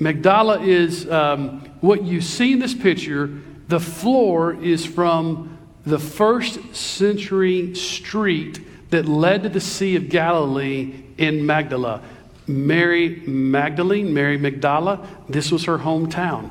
Magdala 0.00 0.60
is 0.60 1.08
um, 1.10 1.60
what 1.80 2.02
you 2.04 2.20
see 2.20 2.52
in 2.52 2.60
this 2.60 2.74
picture. 2.74 3.30
The 3.68 3.80
floor 3.80 4.54
is 4.54 4.86
from 4.86 5.57
the 5.88 5.98
first 5.98 6.74
century 6.74 7.74
street 7.74 8.90
that 8.90 9.06
led 9.06 9.42
to 9.42 9.48
the 9.48 9.60
Sea 9.60 9.96
of 9.96 10.08
Galilee 10.08 10.94
in 11.18 11.44
Magdala. 11.44 12.02
Mary 12.46 13.22
Magdalene, 13.26 14.14
Mary 14.14 14.38
Magdala, 14.38 15.06
this 15.28 15.52
was 15.52 15.64
her 15.64 15.78
hometown. 15.78 16.50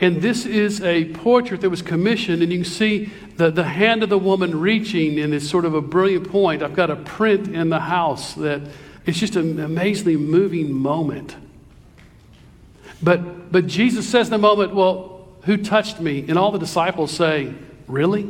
And 0.00 0.20
this 0.20 0.44
is 0.44 0.82
a 0.82 1.06
portrait 1.12 1.62
that 1.62 1.70
was 1.70 1.80
commissioned, 1.80 2.42
and 2.42 2.52
you 2.52 2.58
can 2.58 2.70
see 2.70 3.10
the, 3.36 3.50
the 3.50 3.64
hand 3.64 4.02
of 4.02 4.08
the 4.08 4.18
woman 4.18 4.58
reaching 4.60 5.18
and 5.20 5.32
it's 5.32 5.48
sort 5.48 5.64
of 5.64 5.74
a 5.74 5.80
brilliant 5.80 6.30
point. 6.30 6.62
I've 6.62 6.74
got 6.74 6.90
a 6.90 6.96
print 6.96 7.48
in 7.48 7.68
the 7.68 7.80
house 7.80 8.34
that 8.34 8.62
it's 9.06 9.18
just 9.18 9.36
an 9.36 9.60
amazingly 9.60 10.16
moving 10.16 10.72
moment. 10.72 11.36
But, 13.02 13.52
but 13.52 13.66
Jesus 13.66 14.08
says 14.08 14.28
in 14.28 14.32
the 14.32 14.38
moment, 14.38 14.74
Well, 14.74 15.28
who 15.42 15.56
touched 15.56 16.00
me? 16.00 16.24
And 16.28 16.38
all 16.38 16.50
the 16.50 16.58
disciples 16.58 17.12
say, 17.12 17.54
Really? 17.86 18.28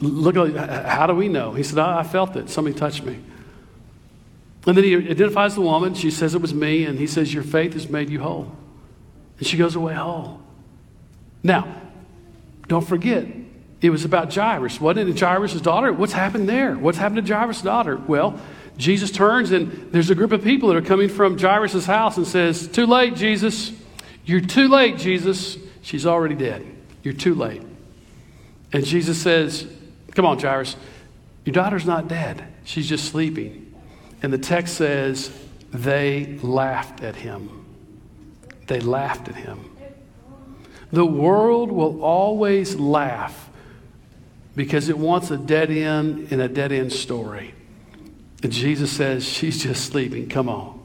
Look, 0.00 0.36
uh, 0.36 0.88
how 0.88 1.06
do 1.06 1.14
we 1.14 1.28
know? 1.28 1.52
He 1.52 1.62
said, 1.62 1.78
I 1.78 2.02
felt 2.02 2.36
it. 2.36 2.50
Somebody 2.50 2.76
touched 2.76 3.04
me. 3.04 3.18
And 4.66 4.76
then 4.76 4.84
he 4.84 4.94
identifies 4.94 5.54
the 5.54 5.60
woman. 5.60 5.94
She 5.94 6.10
says, 6.10 6.34
It 6.34 6.40
was 6.40 6.54
me. 6.54 6.84
And 6.84 6.98
he 6.98 7.06
says, 7.06 7.32
Your 7.32 7.42
faith 7.42 7.74
has 7.74 7.88
made 7.88 8.10
you 8.10 8.20
whole. 8.20 8.54
And 9.38 9.46
she 9.46 9.56
goes 9.56 9.76
away 9.76 9.94
whole. 9.94 10.40
Now, 11.42 11.82
don't 12.66 12.86
forget, 12.86 13.26
it 13.82 13.90
was 13.90 14.04
about 14.04 14.34
Jairus, 14.34 14.80
wasn't 14.80 15.10
it? 15.10 15.20
Jairus' 15.20 15.60
daughter. 15.60 15.92
What's 15.92 16.14
happened 16.14 16.48
there? 16.48 16.74
What's 16.74 16.96
happened 16.96 17.26
to 17.26 17.34
Jairus' 17.34 17.60
daughter? 17.60 17.96
Well, 17.96 18.40
Jesus 18.78 19.10
turns 19.10 19.52
and 19.52 19.92
there's 19.92 20.10
a 20.10 20.14
group 20.14 20.32
of 20.32 20.42
people 20.42 20.70
that 20.70 20.76
are 20.76 20.82
coming 20.82 21.08
from 21.08 21.38
Jairus' 21.38 21.84
house 21.84 22.16
and 22.16 22.26
says, 22.26 22.66
Too 22.66 22.86
late, 22.86 23.14
Jesus. 23.14 23.72
You're 24.24 24.40
too 24.40 24.68
late, 24.68 24.96
Jesus. 24.96 25.58
She's 25.82 26.06
already 26.06 26.34
dead. 26.34 26.66
You're 27.02 27.14
too 27.14 27.34
late. 27.34 27.62
And 28.74 28.84
Jesus 28.84 29.22
says, 29.22 29.66
Come 30.14 30.26
on, 30.26 30.38
Jairus. 30.38 30.76
Your 31.44 31.52
daughter's 31.52 31.86
not 31.86 32.08
dead. 32.08 32.44
She's 32.64 32.88
just 32.88 33.06
sleeping. 33.06 33.72
And 34.20 34.32
the 34.32 34.38
text 34.38 34.74
says, 34.74 35.30
They 35.72 36.38
laughed 36.42 37.02
at 37.02 37.14
him. 37.14 37.64
They 38.66 38.80
laughed 38.80 39.28
at 39.28 39.36
him. 39.36 39.70
The 40.90 41.06
world 41.06 41.70
will 41.70 42.02
always 42.02 42.74
laugh 42.74 43.48
because 44.56 44.88
it 44.88 44.98
wants 44.98 45.30
a 45.30 45.36
dead 45.36 45.70
end 45.70 46.32
in 46.32 46.40
a 46.40 46.48
dead 46.48 46.72
end 46.72 46.92
story. 46.92 47.54
And 48.42 48.50
Jesus 48.50 48.90
says, 48.90 49.24
She's 49.24 49.62
just 49.62 49.84
sleeping. 49.84 50.28
Come 50.28 50.48
on. 50.48 50.82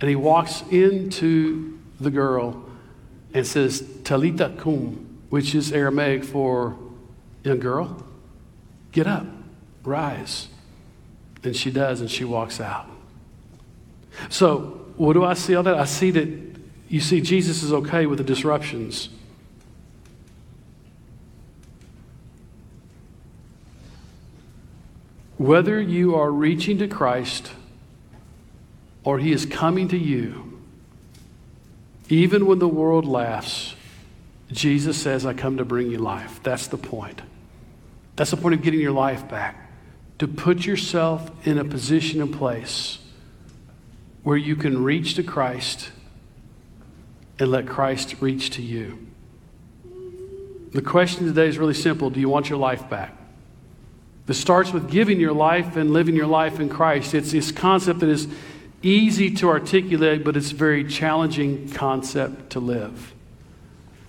And 0.00 0.08
he 0.08 0.16
walks 0.16 0.62
into 0.70 1.78
the 2.00 2.10
girl 2.10 2.64
and 3.34 3.46
says, 3.46 3.82
Talita 3.82 4.56
kum, 4.58 5.18
which 5.28 5.54
is 5.54 5.70
Aramaic 5.72 6.24
for 6.24 6.78
young 7.42 7.58
girl, 7.58 8.04
get 8.92 9.06
up, 9.06 9.26
rise. 9.82 10.48
And 11.42 11.56
she 11.56 11.70
does, 11.70 12.00
and 12.00 12.10
she 12.10 12.24
walks 12.24 12.60
out. 12.60 12.86
So, 14.28 14.80
what 14.96 15.14
do 15.14 15.24
I 15.24 15.34
see 15.34 15.54
on 15.54 15.64
that? 15.64 15.74
I 15.74 15.84
see 15.84 16.10
that 16.10 16.28
you 16.88 17.00
see 17.00 17.20
Jesus 17.20 17.62
is 17.62 17.72
okay 17.72 18.04
with 18.06 18.18
the 18.18 18.24
disruptions. 18.24 19.08
Whether 25.38 25.80
you 25.80 26.16
are 26.16 26.30
reaching 26.30 26.76
to 26.78 26.88
Christ 26.88 27.52
or 29.04 29.18
He 29.18 29.32
is 29.32 29.46
coming 29.46 29.88
to 29.88 29.96
you, 29.96 30.60
even 32.10 32.44
when 32.44 32.58
the 32.58 32.68
world 32.68 33.06
laughs, 33.06 33.74
Jesus 34.52 35.00
says, 35.00 35.24
I 35.24 35.32
come 35.32 35.58
to 35.58 35.64
bring 35.64 35.90
you 35.90 35.98
life. 35.98 36.40
That's 36.42 36.66
the 36.66 36.78
point. 36.78 37.22
That's 38.16 38.32
the 38.32 38.36
point 38.36 38.54
of 38.54 38.62
getting 38.62 38.80
your 38.80 38.92
life 38.92 39.28
back. 39.28 39.70
To 40.18 40.28
put 40.28 40.66
yourself 40.66 41.30
in 41.46 41.58
a 41.58 41.64
position 41.64 42.20
and 42.20 42.32
place 42.32 42.98
where 44.22 44.36
you 44.36 44.56
can 44.56 44.82
reach 44.82 45.14
to 45.14 45.22
Christ 45.22 45.90
and 47.38 47.50
let 47.50 47.66
Christ 47.66 48.16
reach 48.20 48.50
to 48.50 48.62
you. 48.62 49.06
The 50.72 50.82
question 50.82 51.26
today 51.26 51.48
is 51.48 51.58
really 51.58 51.74
simple 51.74 52.10
Do 52.10 52.20
you 52.20 52.28
want 52.28 52.50
your 52.50 52.58
life 52.58 52.88
back? 52.90 53.16
This 54.26 54.38
starts 54.38 54.72
with 54.72 54.90
giving 54.90 55.18
your 55.18 55.32
life 55.32 55.76
and 55.76 55.92
living 55.92 56.14
your 56.14 56.26
life 56.26 56.60
in 56.60 56.68
Christ. 56.68 57.14
It's 57.14 57.32
this 57.32 57.50
concept 57.50 58.00
that 58.00 58.08
is 58.08 58.28
easy 58.82 59.34
to 59.36 59.48
articulate, 59.48 60.22
but 60.22 60.36
it's 60.36 60.52
a 60.52 60.54
very 60.54 60.84
challenging 60.84 61.68
concept 61.70 62.50
to 62.50 62.60
live. 62.60 63.14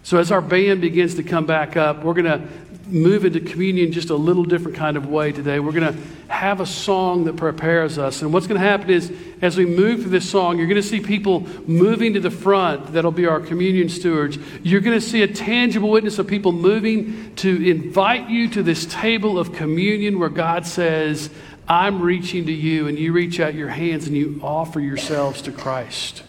So, 0.03 0.17
as 0.17 0.31
our 0.31 0.41
band 0.41 0.81
begins 0.81 1.15
to 1.15 1.23
come 1.23 1.45
back 1.45 1.77
up, 1.77 2.03
we're 2.03 2.13
going 2.13 2.25
to 2.25 2.47
move 2.91 3.23
into 3.23 3.39
communion 3.39 3.91
just 3.91 4.09
a 4.09 4.15
little 4.15 4.43
different 4.43 4.77
kind 4.77 4.97
of 4.97 5.07
way 5.07 5.31
today. 5.31 5.59
We're 5.59 5.71
going 5.71 5.93
to 5.93 5.99
have 6.27 6.59
a 6.59 6.65
song 6.65 7.25
that 7.25 7.37
prepares 7.37 7.97
us. 7.97 8.21
And 8.21 8.33
what's 8.33 8.47
going 8.47 8.59
to 8.59 8.67
happen 8.67 8.89
is, 8.89 9.11
as 9.41 9.57
we 9.57 9.65
move 9.65 10.01
through 10.01 10.11
this 10.11 10.29
song, 10.29 10.57
you're 10.57 10.67
going 10.67 10.81
to 10.81 10.87
see 10.87 10.99
people 10.99 11.41
moving 11.67 12.13
to 12.13 12.19
the 12.19 12.31
front 12.31 12.93
that'll 12.93 13.11
be 13.11 13.27
our 13.27 13.39
communion 13.39 13.89
stewards. 13.89 14.37
You're 14.63 14.81
going 14.81 14.99
to 14.99 15.05
see 15.05 15.21
a 15.21 15.27
tangible 15.27 15.89
witness 15.89 16.19
of 16.19 16.27
people 16.27 16.51
moving 16.51 17.33
to 17.37 17.69
invite 17.69 18.29
you 18.29 18.49
to 18.49 18.63
this 18.63 18.85
table 18.85 19.39
of 19.39 19.53
communion 19.53 20.19
where 20.19 20.29
God 20.29 20.65
says, 20.65 21.29
I'm 21.67 22.01
reaching 22.01 22.47
to 22.47 22.51
you, 22.51 22.87
and 22.87 22.99
you 22.99 23.13
reach 23.13 23.39
out 23.39 23.53
your 23.53 23.69
hands 23.69 24.07
and 24.07 24.15
you 24.15 24.39
offer 24.43 24.79
yourselves 24.79 25.41
to 25.43 25.51
Christ. 25.51 26.23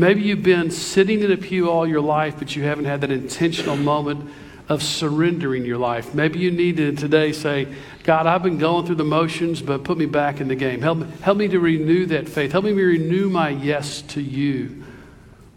Maybe 0.00 0.22
you've 0.22 0.42
been 0.42 0.70
sitting 0.70 1.20
in 1.20 1.30
a 1.30 1.36
pew 1.36 1.68
all 1.68 1.86
your 1.86 2.00
life, 2.00 2.36
but 2.38 2.56
you 2.56 2.62
haven't 2.62 2.86
had 2.86 3.02
that 3.02 3.10
intentional 3.10 3.76
moment 3.76 4.30
of 4.66 4.82
surrendering 4.82 5.66
your 5.66 5.76
life. 5.76 6.14
Maybe 6.14 6.38
you 6.38 6.50
need 6.50 6.78
to 6.78 6.92
today 6.92 7.32
say, 7.32 7.68
God, 8.02 8.26
I've 8.26 8.42
been 8.42 8.56
going 8.56 8.86
through 8.86 8.94
the 8.94 9.04
motions, 9.04 9.60
but 9.60 9.84
put 9.84 9.98
me 9.98 10.06
back 10.06 10.40
in 10.40 10.48
the 10.48 10.54
game. 10.54 10.80
Help, 10.80 11.02
help 11.20 11.36
me 11.36 11.48
to 11.48 11.60
renew 11.60 12.06
that 12.06 12.30
faith. 12.30 12.52
Help 12.52 12.64
me 12.64 12.72
renew 12.72 13.28
my 13.28 13.50
yes 13.50 14.00
to 14.00 14.22
you. 14.22 14.84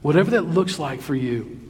Whatever 0.02 0.32
that 0.32 0.42
looks 0.42 0.78
like 0.78 1.00
for 1.00 1.16
you, 1.16 1.62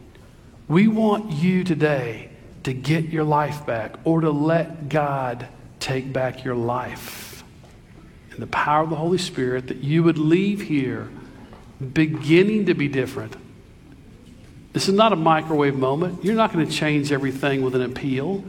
we 0.68 0.88
want 0.88 1.30
you 1.32 1.64
today 1.64 2.32
to 2.64 2.74
get 2.74 3.06
your 3.10 3.24
life 3.24 3.68
back 3.68 3.98
or 4.04 4.22
to 4.22 4.32
let 4.32 4.90
God 4.90 5.48
take 5.80 6.12
back 6.12 6.44
your 6.44 6.56
life. 6.56 7.44
In 8.32 8.40
the 8.40 8.48
power 8.48 8.84
of 8.84 8.90
the 8.90 8.96
Holy 8.96 9.20
Spirit, 9.20 9.68
that 9.68 9.84
you 9.84 10.02
would 10.02 10.18
leave 10.18 10.62
here 10.62 11.12
beginning 11.80 12.68
to 12.68 12.74
be 12.74 12.88
different 12.88 13.36
this 14.74 14.90
is 14.90 14.96
not 14.96 15.14
a 15.14 15.16
microwave 15.16 15.76
moment. 15.76 16.26
You're 16.26 16.36
not 16.36 16.52
going 16.52 16.66
to 16.66 16.72
change 16.72 17.12
everything 17.12 17.62
with 17.62 17.76
an 17.76 17.84
appeal. 17.84 18.44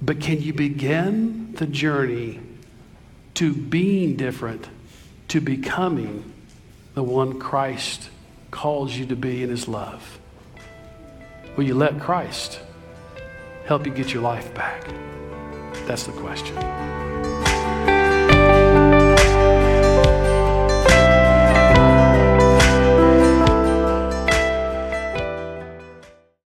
But 0.00 0.20
can 0.20 0.40
you 0.40 0.52
begin 0.52 1.52
the 1.54 1.66
journey 1.66 2.40
to 3.34 3.52
being 3.52 4.16
different, 4.16 4.68
to 5.28 5.40
becoming 5.40 6.32
the 6.94 7.02
one 7.02 7.40
Christ 7.40 8.10
calls 8.52 8.96
you 8.96 9.06
to 9.06 9.16
be 9.16 9.42
in 9.42 9.50
his 9.50 9.66
love? 9.66 10.18
Will 11.56 11.64
you 11.64 11.74
let 11.74 12.00
Christ 12.00 12.60
help 13.66 13.86
you 13.86 13.92
get 13.92 14.12
your 14.12 14.22
life 14.22 14.54
back? 14.54 14.86
That's 15.86 16.04
the 16.04 16.12
question. 16.12 17.11